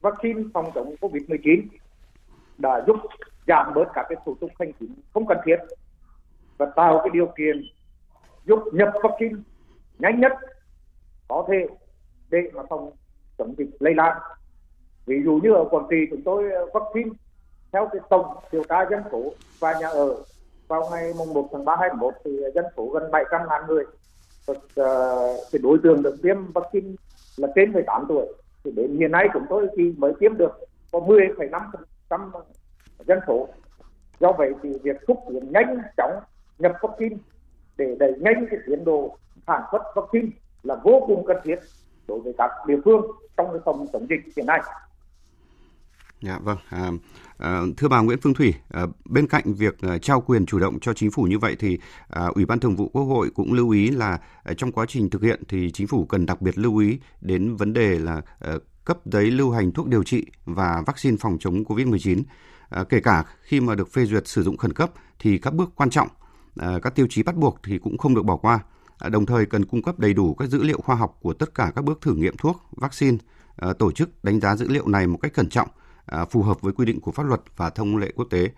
[0.00, 1.62] vaccine phòng chống Covid-19
[2.58, 2.96] đã giúp
[3.46, 5.56] giảm bớt các cái thủ tục hành chính không cần thiết
[6.58, 7.62] và tạo cái điều kiện
[8.44, 9.34] giúp nhập vaccine
[9.98, 10.32] nhanh nhất
[11.28, 11.66] có thể
[12.30, 12.90] để mà phòng
[13.38, 14.18] chống dịch lây lan.
[15.06, 17.10] Ví dụ như ở quảng trị chúng tôi ờ, vaccine
[17.72, 20.16] theo cái tổng điều tra dân số và nhà ở
[20.68, 23.84] vào ngày mùng 1 tháng 3 21 thì dân số gần 700 ngàn người.
[24.46, 26.88] Và, uh, ờ, cái đối tượng được tiêm vaccine
[27.36, 28.26] là trên 18 tuổi.
[28.64, 30.52] Thì đến hiện nay chúng tôi thì mới tiêm được
[30.92, 32.30] có 10,5%
[33.06, 33.48] dân số.
[34.20, 36.20] Do vậy thì việc thúc tiến nhanh chóng
[36.58, 37.16] nhập vaccine
[37.76, 39.16] để đẩy nhanh cái tiến độ
[39.48, 40.28] sản xuất vaccine
[40.62, 41.56] là vô cùng cần thiết
[42.08, 43.02] đối với các địa phương
[43.36, 44.60] trong cái phòng chống dịch hiện nay.
[46.22, 46.58] Dạ vâng.
[46.70, 46.90] À,
[47.38, 50.80] à, thưa bà Nguyễn Phương Thủy, à, bên cạnh việc à, trao quyền chủ động
[50.80, 51.78] cho chính phủ như vậy thì
[52.08, 55.10] à, Ủy ban Thường vụ Quốc hội cũng lưu ý là à, trong quá trình
[55.10, 58.52] thực hiện thì chính phủ cần đặc biệt lưu ý đến vấn đề là à,
[58.84, 62.22] cấp giấy lưu hành thuốc điều trị và vaccine phòng chống COVID-19.
[62.68, 65.72] À, kể cả khi mà được phê duyệt sử dụng khẩn cấp thì các bước
[65.74, 66.08] quan trọng,
[66.56, 68.60] à, các tiêu chí bắt buộc thì cũng không được bỏ qua.
[68.98, 71.54] À, đồng thời cần cung cấp đầy đủ các dữ liệu khoa học của tất
[71.54, 73.16] cả các bước thử nghiệm thuốc, vaccine,
[73.56, 75.68] à, tổ chức đánh giá dữ liệu này một cách cẩn trọng
[76.06, 78.48] à, phù hợp với quy định của pháp luật và thông lệ quốc tế.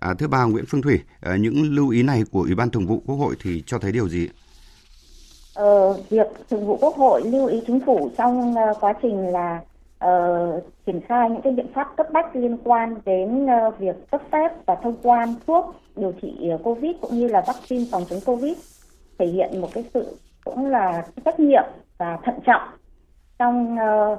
[0.00, 1.00] Thứ thưa bà Nguyễn Phương Thủy,
[1.38, 4.08] những lưu ý này của Ủy ban Thường vụ Quốc hội thì cho thấy điều
[4.08, 4.28] gì?
[5.54, 9.60] Ờ, việc Thường vụ Quốc hội lưu ý chính phủ trong quá trình là
[10.04, 14.22] uh, triển khai những cái biện pháp cấp bách liên quan đến uh, việc cấp
[14.32, 18.20] phép và thông quan thuốc điều trị ờ, covid cũng như là vaccine phòng chống
[18.26, 18.58] covid
[19.18, 21.64] thể hiện một cái sự cũng là trách nhiệm
[21.98, 22.62] và thận trọng
[23.38, 24.18] trong uh,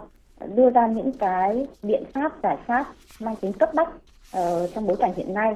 [0.55, 2.85] đưa ra những cái biện pháp giải pháp
[3.19, 5.55] mang tính cấp bách uh, trong bối cảnh hiện nay.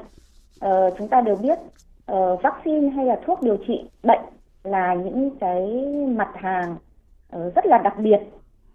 [0.66, 1.60] Uh, chúng ta đều biết
[2.12, 4.22] uh, vaccine hay là thuốc điều trị bệnh
[4.64, 6.76] là những cái mặt hàng
[7.36, 8.20] uh, rất là đặc biệt.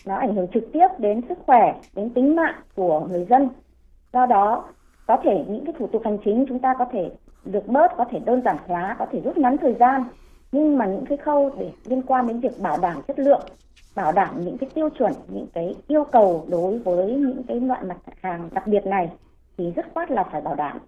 [0.07, 3.49] Nó ảnh hưởng trực tiếp đến sức khỏe đến tính mạng của người dân.
[4.13, 4.65] Do đó
[5.07, 7.11] có thể những cái thủ tục hành chính chúng ta có thể
[7.45, 10.05] được bớt có thể đơn giản hóa có thể rút ngắn thời gian
[10.57, 13.43] nhưng mà những cái khâu để liên quan đến việc bảo đảm chất lượng
[13.95, 17.85] bảo đảm những cái tiêu chuẩn những cái yêu cầu đối với những cái loại
[17.85, 19.11] mặt hàng đặc biệt này
[19.59, 20.79] thì rất khoát là phải bảo đảm.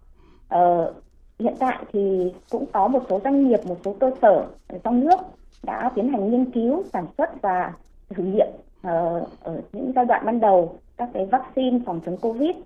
[0.49, 0.95] Ờ,
[1.39, 4.47] hiện tại thì cũng có một số doanh nghiệp một số cơ sở
[4.85, 5.16] trong nước
[5.62, 7.73] đã tiến hành nghiên cứu sản xuất và
[8.11, 8.49] thử nghiệm
[8.83, 12.57] ờ, ở những giai đoạn ban đầu các cái vaccine phòng chống covid.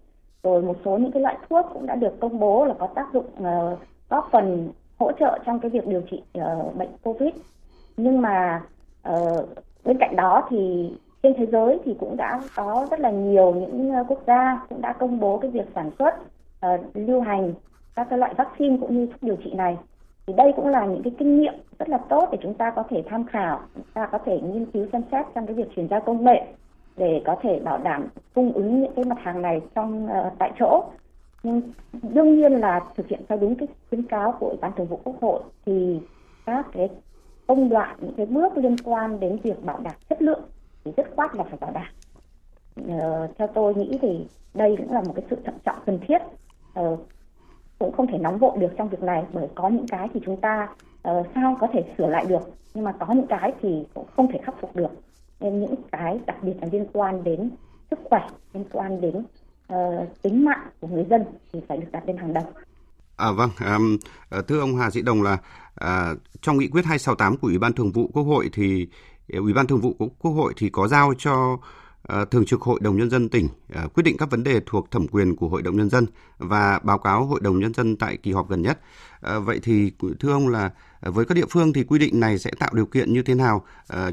[0.42, 3.06] Rồi một số những cái loại thuốc cũng đã được công bố là có tác
[3.12, 3.78] dụng uh,
[4.08, 4.72] góp phần
[5.02, 7.34] hỗ trợ trong cái việc điều trị uh, bệnh covid.
[7.96, 8.62] Nhưng mà
[9.08, 9.48] uh,
[9.84, 10.90] bên cạnh đó thì
[11.22, 14.80] trên thế giới thì cũng đã có rất là nhiều những ờ, quốc gia cũng
[14.80, 16.14] đã công bố cái việc sản xuất
[16.66, 17.54] uh, lưu hành
[17.94, 19.76] các cái loại vaccine cũng như thuốc điều trị này.
[20.26, 22.82] Thì đây cũng là những cái kinh nghiệm rất là tốt để chúng ta có
[22.90, 25.88] thể tham khảo chúng ta có thể nghiên cứu xem xét trong cái việc chuyển
[25.88, 26.44] giao công nghệ
[26.96, 30.52] để có thể bảo đảm cung ứng những cái mặt hàng này trong uh, tại
[30.58, 30.84] chỗ
[32.02, 35.00] đương nhiên là thực hiện theo đúng cái khuyến cáo của ủy ban thường vụ
[35.04, 36.00] quốc hội thì
[36.46, 36.88] các cái
[37.46, 40.42] công đoạn những cái bước liên quan đến việc bảo đảm chất lượng
[40.84, 41.86] thì rất quát là phải bảo đảm.
[43.00, 46.18] Ờ, theo tôi nghĩ thì đây cũng là một cái sự thận trọng cần thiết.
[46.74, 46.96] Ờ,
[47.78, 50.36] cũng không thể nóng vội được trong việc này bởi có những cái thì chúng
[50.36, 50.68] ta
[51.08, 54.32] uh, sao có thể sửa lại được nhưng mà có những cái thì cũng không
[54.32, 54.90] thể khắc phục được.
[55.40, 57.50] Nên những cái đặc biệt là liên quan đến
[57.90, 59.24] sức khỏe liên quan đến
[59.72, 62.44] uh, tính mạng của người dân thì phải được đặt lên hàng đầu.
[63.16, 63.98] À vâng, um,
[64.48, 65.38] thưa ông Hà Sĩ Đồng là
[65.74, 68.86] à, trong nghị quyết 268 của Ủy ban Thường vụ Quốc hội thì
[69.28, 71.58] Ủy ban Thường vụ Quốc hội thì có giao cho
[72.02, 74.90] Ờ, Thường trực Hội đồng Nhân dân tỉnh ờ, quyết định các vấn đề thuộc
[74.90, 76.06] thẩm quyền của Hội đồng Nhân dân
[76.38, 78.78] và báo cáo Hội đồng Nhân dân tại kỳ họp gần nhất.
[79.20, 82.50] Ờ, vậy thì thưa ông là với các địa phương thì quy định này sẽ
[82.58, 83.64] tạo điều kiện như thế nào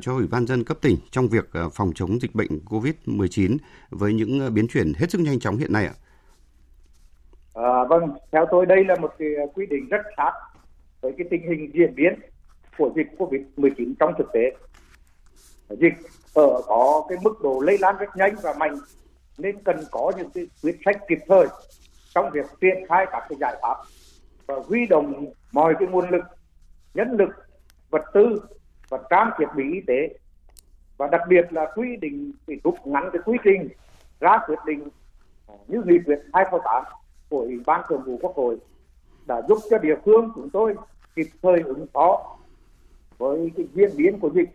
[0.02, 3.58] cho Ủy ban dân cấp tỉnh trong việc phòng chống dịch bệnh COVID-19
[3.90, 5.94] với những biến chuyển hết sức nhanh chóng hiện nay ạ?
[7.54, 10.32] À, vâng, theo tôi đây là một cái quy định rất sát
[11.02, 12.14] với cái tình hình diễn biến
[12.78, 14.52] của dịch COVID-19 trong thực tế.
[15.70, 15.94] Dịch
[16.34, 18.78] ở có cái mức độ lây lan rất nhanh và mạnh,
[19.38, 21.48] nên cần có những cái quyết sách kịp thời
[22.16, 23.76] trong việc triển khai các cái giải pháp
[24.48, 26.24] và huy động mọi cái nguồn lực,
[26.94, 27.30] nhân lực,
[27.90, 28.42] vật tư
[28.90, 30.20] và trang thiết bị y tế.
[30.98, 33.70] Và đặc biệt là quy định thì rút ngắn cái quy trình
[34.20, 34.88] ra quyết định
[35.68, 36.84] như nghị quyết 208
[37.30, 38.58] của Ủy ban Thường vụ Quốc hội
[39.26, 40.76] đã giúp cho địa phương chúng tôi
[41.16, 42.38] kịp thời ứng phó
[43.18, 44.50] với cái diễn biến của dịch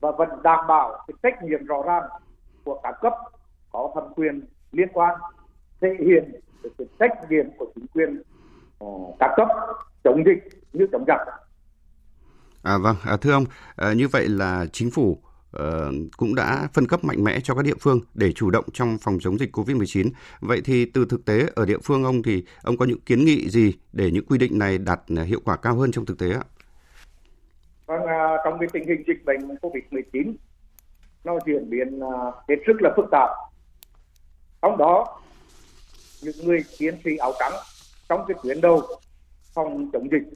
[0.00, 2.02] và vẫn đảm bảo cái trách nhiệm rõ ràng
[2.64, 3.12] của các cấp
[3.72, 4.40] có thẩm quyền
[4.72, 5.14] liên quan
[5.80, 6.40] thể hiện
[6.78, 8.22] cái trách nhiệm của chính quyền
[8.78, 8.86] ờ,
[9.18, 9.48] các cấp
[10.04, 11.18] chống dịch như chống giặc.
[12.62, 13.44] À vâng, à, thưa ông,
[13.76, 15.18] à, như vậy là chính phủ
[15.50, 18.98] ờ, cũng đã phân cấp mạnh mẽ cho các địa phương để chủ động trong
[19.00, 20.10] phòng chống dịch COVID-19.
[20.40, 23.50] Vậy thì từ thực tế ở địa phương ông thì ông có những kiến nghị
[23.50, 26.42] gì để những quy định này đạt hiệu quả cao hơn trong thực tế ạ?
[27.86, 30.34] Vâng, à, trong cái tình hình dịch bệnh COVID-19
[31.24, 32.14] nó diễn biến à,
[32.48, 33.30] hết sức là phức tạp.
[34.62, 35.20] Trong đó,
[36.22, 37.52] những người chiến sĩ áo trắng
[38.08, 38.82] trong cái tuyến đầu
[39.54, 40.34] phòng chống dịch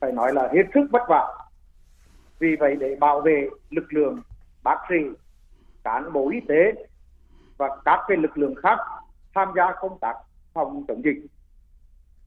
[0.00, 1.26] phải nói là hết sức vất vả.
[2.38, 4.22] Vì vậy để bảo vệ lực lượng
[4.62, 4.96] bác sĩ,
[5.84, 6.72] cán bộ y tế
[7.56, 8.78] và các cái lực lượng khác
[9.34, 10.14] tham gia công tác
[10.52, 11.26] phòng chống dịch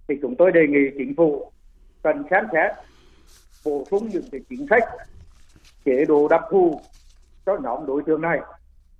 [0.07, 1.51] thì chúng tôi đề nghị chính phủ
[2.03, 2.71] cần xem xét
[3.65, 4.83] bổ sung những cái chính sách
[5.85, 6.81] chế độ đặc thù
[7.45, 8.39] cho nhóm đối tượng này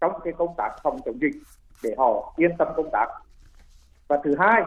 [0.02, 1.42] trong cái công tác phòng chống dịch
[1.84, 3.08] để họ yên tâm công tác.
[4.08, 4.64] Và thứ hai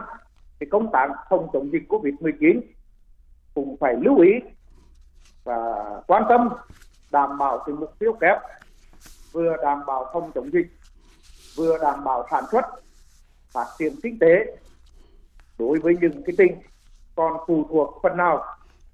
[0.59, 2.61] thì công tác phòng chống dịch covid 19
[3.53, 4.31] cũng phải lưu ý
[5.43, 5.57] và
[6.07, 6.49] quan tâm
[7.11, 8.37] đảm bảo cái mục tiêu kép,
[9.31, 10.67] vừa đảm bảo phòng chống dịch,
[11.55, 12.65] vừa đảm bảo sản xuất,
[13.51, 14.57] phát triển kinh tế
[15.59, 16.61] đối với những cái tỉnh
[17.15, 18.45] còn phụ thuộc phần nào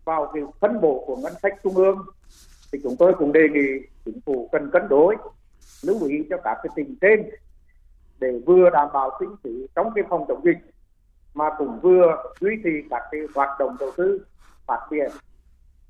[0.05, 2.05] vào cái phân bổ của ngân sách trung ương,
[2.71, 5.15] thì chúng tôi cũng đề nghị chính phủ cần cân đối,
[5.83, 7.29] lưu ý cho các cái tỉnh trên
[8.19, 10.57] để vừa đảm bảo kinh phí trong cái phòng chống dịch,
[11.33, 14.25] mà cũng vừa duy trì các cái hoạt động đầu tư,
[14.67, 15.11] phát triển,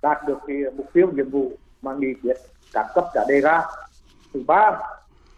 [0.01, 1.51] đạt được cái mục tiêu nhiệm vụ
[1.81, 2.37] mà nghị quyết
[2.73, 3.61] các cấp đã đề ra.
[4.33, 4.79] Thứ ba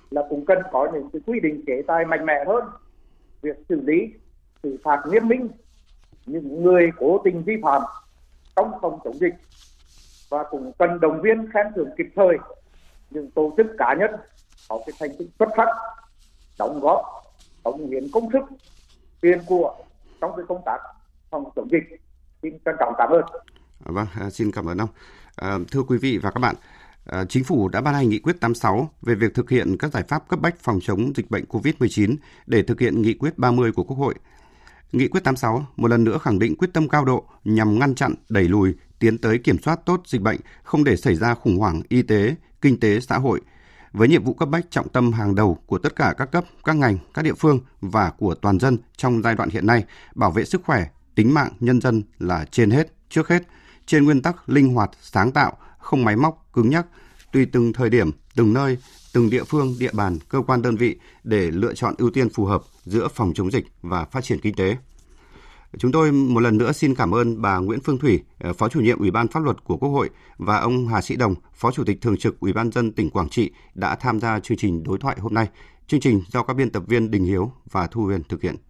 [0.10, 2.64] là cũng cần có những cái quy định chế tài mạnh mẽ hơn,
[3.42, 4.14] việc xử lý
[4.64, 5.50] xử phạt nghiêm minh,
[6.26, 7.82] những người cố tình vi phạm
[8.56, 9.34] trong phòng chống dịch
[10.30, 12.38] và cũng cần động viên khen thưởng kịp thời
[13.10, 14.12] những tổ chức cá nhân
[14.70, 15.68] có cái thành tích xuất sắc
[16.60, 17.06] đóng góp
[17.64, 18.42] cống hiến công sức
[19.22, 19.76] tiền của
[20.22, 20.78] trong cái công tác
[21.30, 22.02] phòng chống dịch.
[22.42, 23.24] Xin trân trọng cảm ơn.
[23.86, 24.90] À, vâng à, xin cảm ơn ông.
[25.36, 26.56] À, thưa quý vị và các bạn
[27.06, 30.04] à, Chính phủ đã ban hành nghị quyết 86 về việc thực hiện các giải
[30.04, 32.16] pháp cấp bách phòng chống dịch bệnh COVID-19
[32.48, 34.14] để thực hiện nghị quyết 30 của Quốc hội.
[34.94, 38.14] Nghị quyết 86 một lần nữa khẳng định quyết tâm cao độ nhằm ngăn chặn,
[38.30, 41.82] đẩy lùi, tiến tới kiểm soát tốt dịch bệnh, không để xảy ra khủng hoảng
[41.90, 43.42] y tế, kinh tế, xã hội,
[43.92, 46.76] với nhiệm vụ cấp bách trọng tâm hàng đầu của tất cả các cấp, các
[46.76, 49.86] ngành, các địa phương và của toàn dân trong giai đoạn hiện nay,
[50.16, 53.44] bảo vệ sức khỏe, tính mạng nhân dân là trên hết, trước hết,
[53.86, 56.86] trên nguyên tắc linh hoạt, sáng tạo, không máy móc, cứng nhắc,
[57.32, 58.78] tùy từng thời điểm, từng nơi,
[59.14, 62.46] từng địa phương, địa bàn, cơ quan đơn vị để lựa chọn ưu tiên phù
[62.46, 64.78] hợp giữa phòng chống dịch và phát triển kinh tế.
[65.78, 68.82] Chúng tôi một lần nữa xin cảm ơn bà Nguyễn Phương Thủy, ờ, Phó chủ
[68.82, 71.84] nhiệm Ủy ban Pháp luật của Quốc hội và ông Hà Sĩ Đồng, Phó Chủ
[71.84, 74.98] tịch Thường trực Ủy ban dân tỉnh Quảng Trị đã tham gia chương trình đối
[74.98, 75.48] thoại hôm nay.
[75.88, 78.56] Chương trình do các biên tập viên Đình Hiếu và Thu Huyền thực hiện.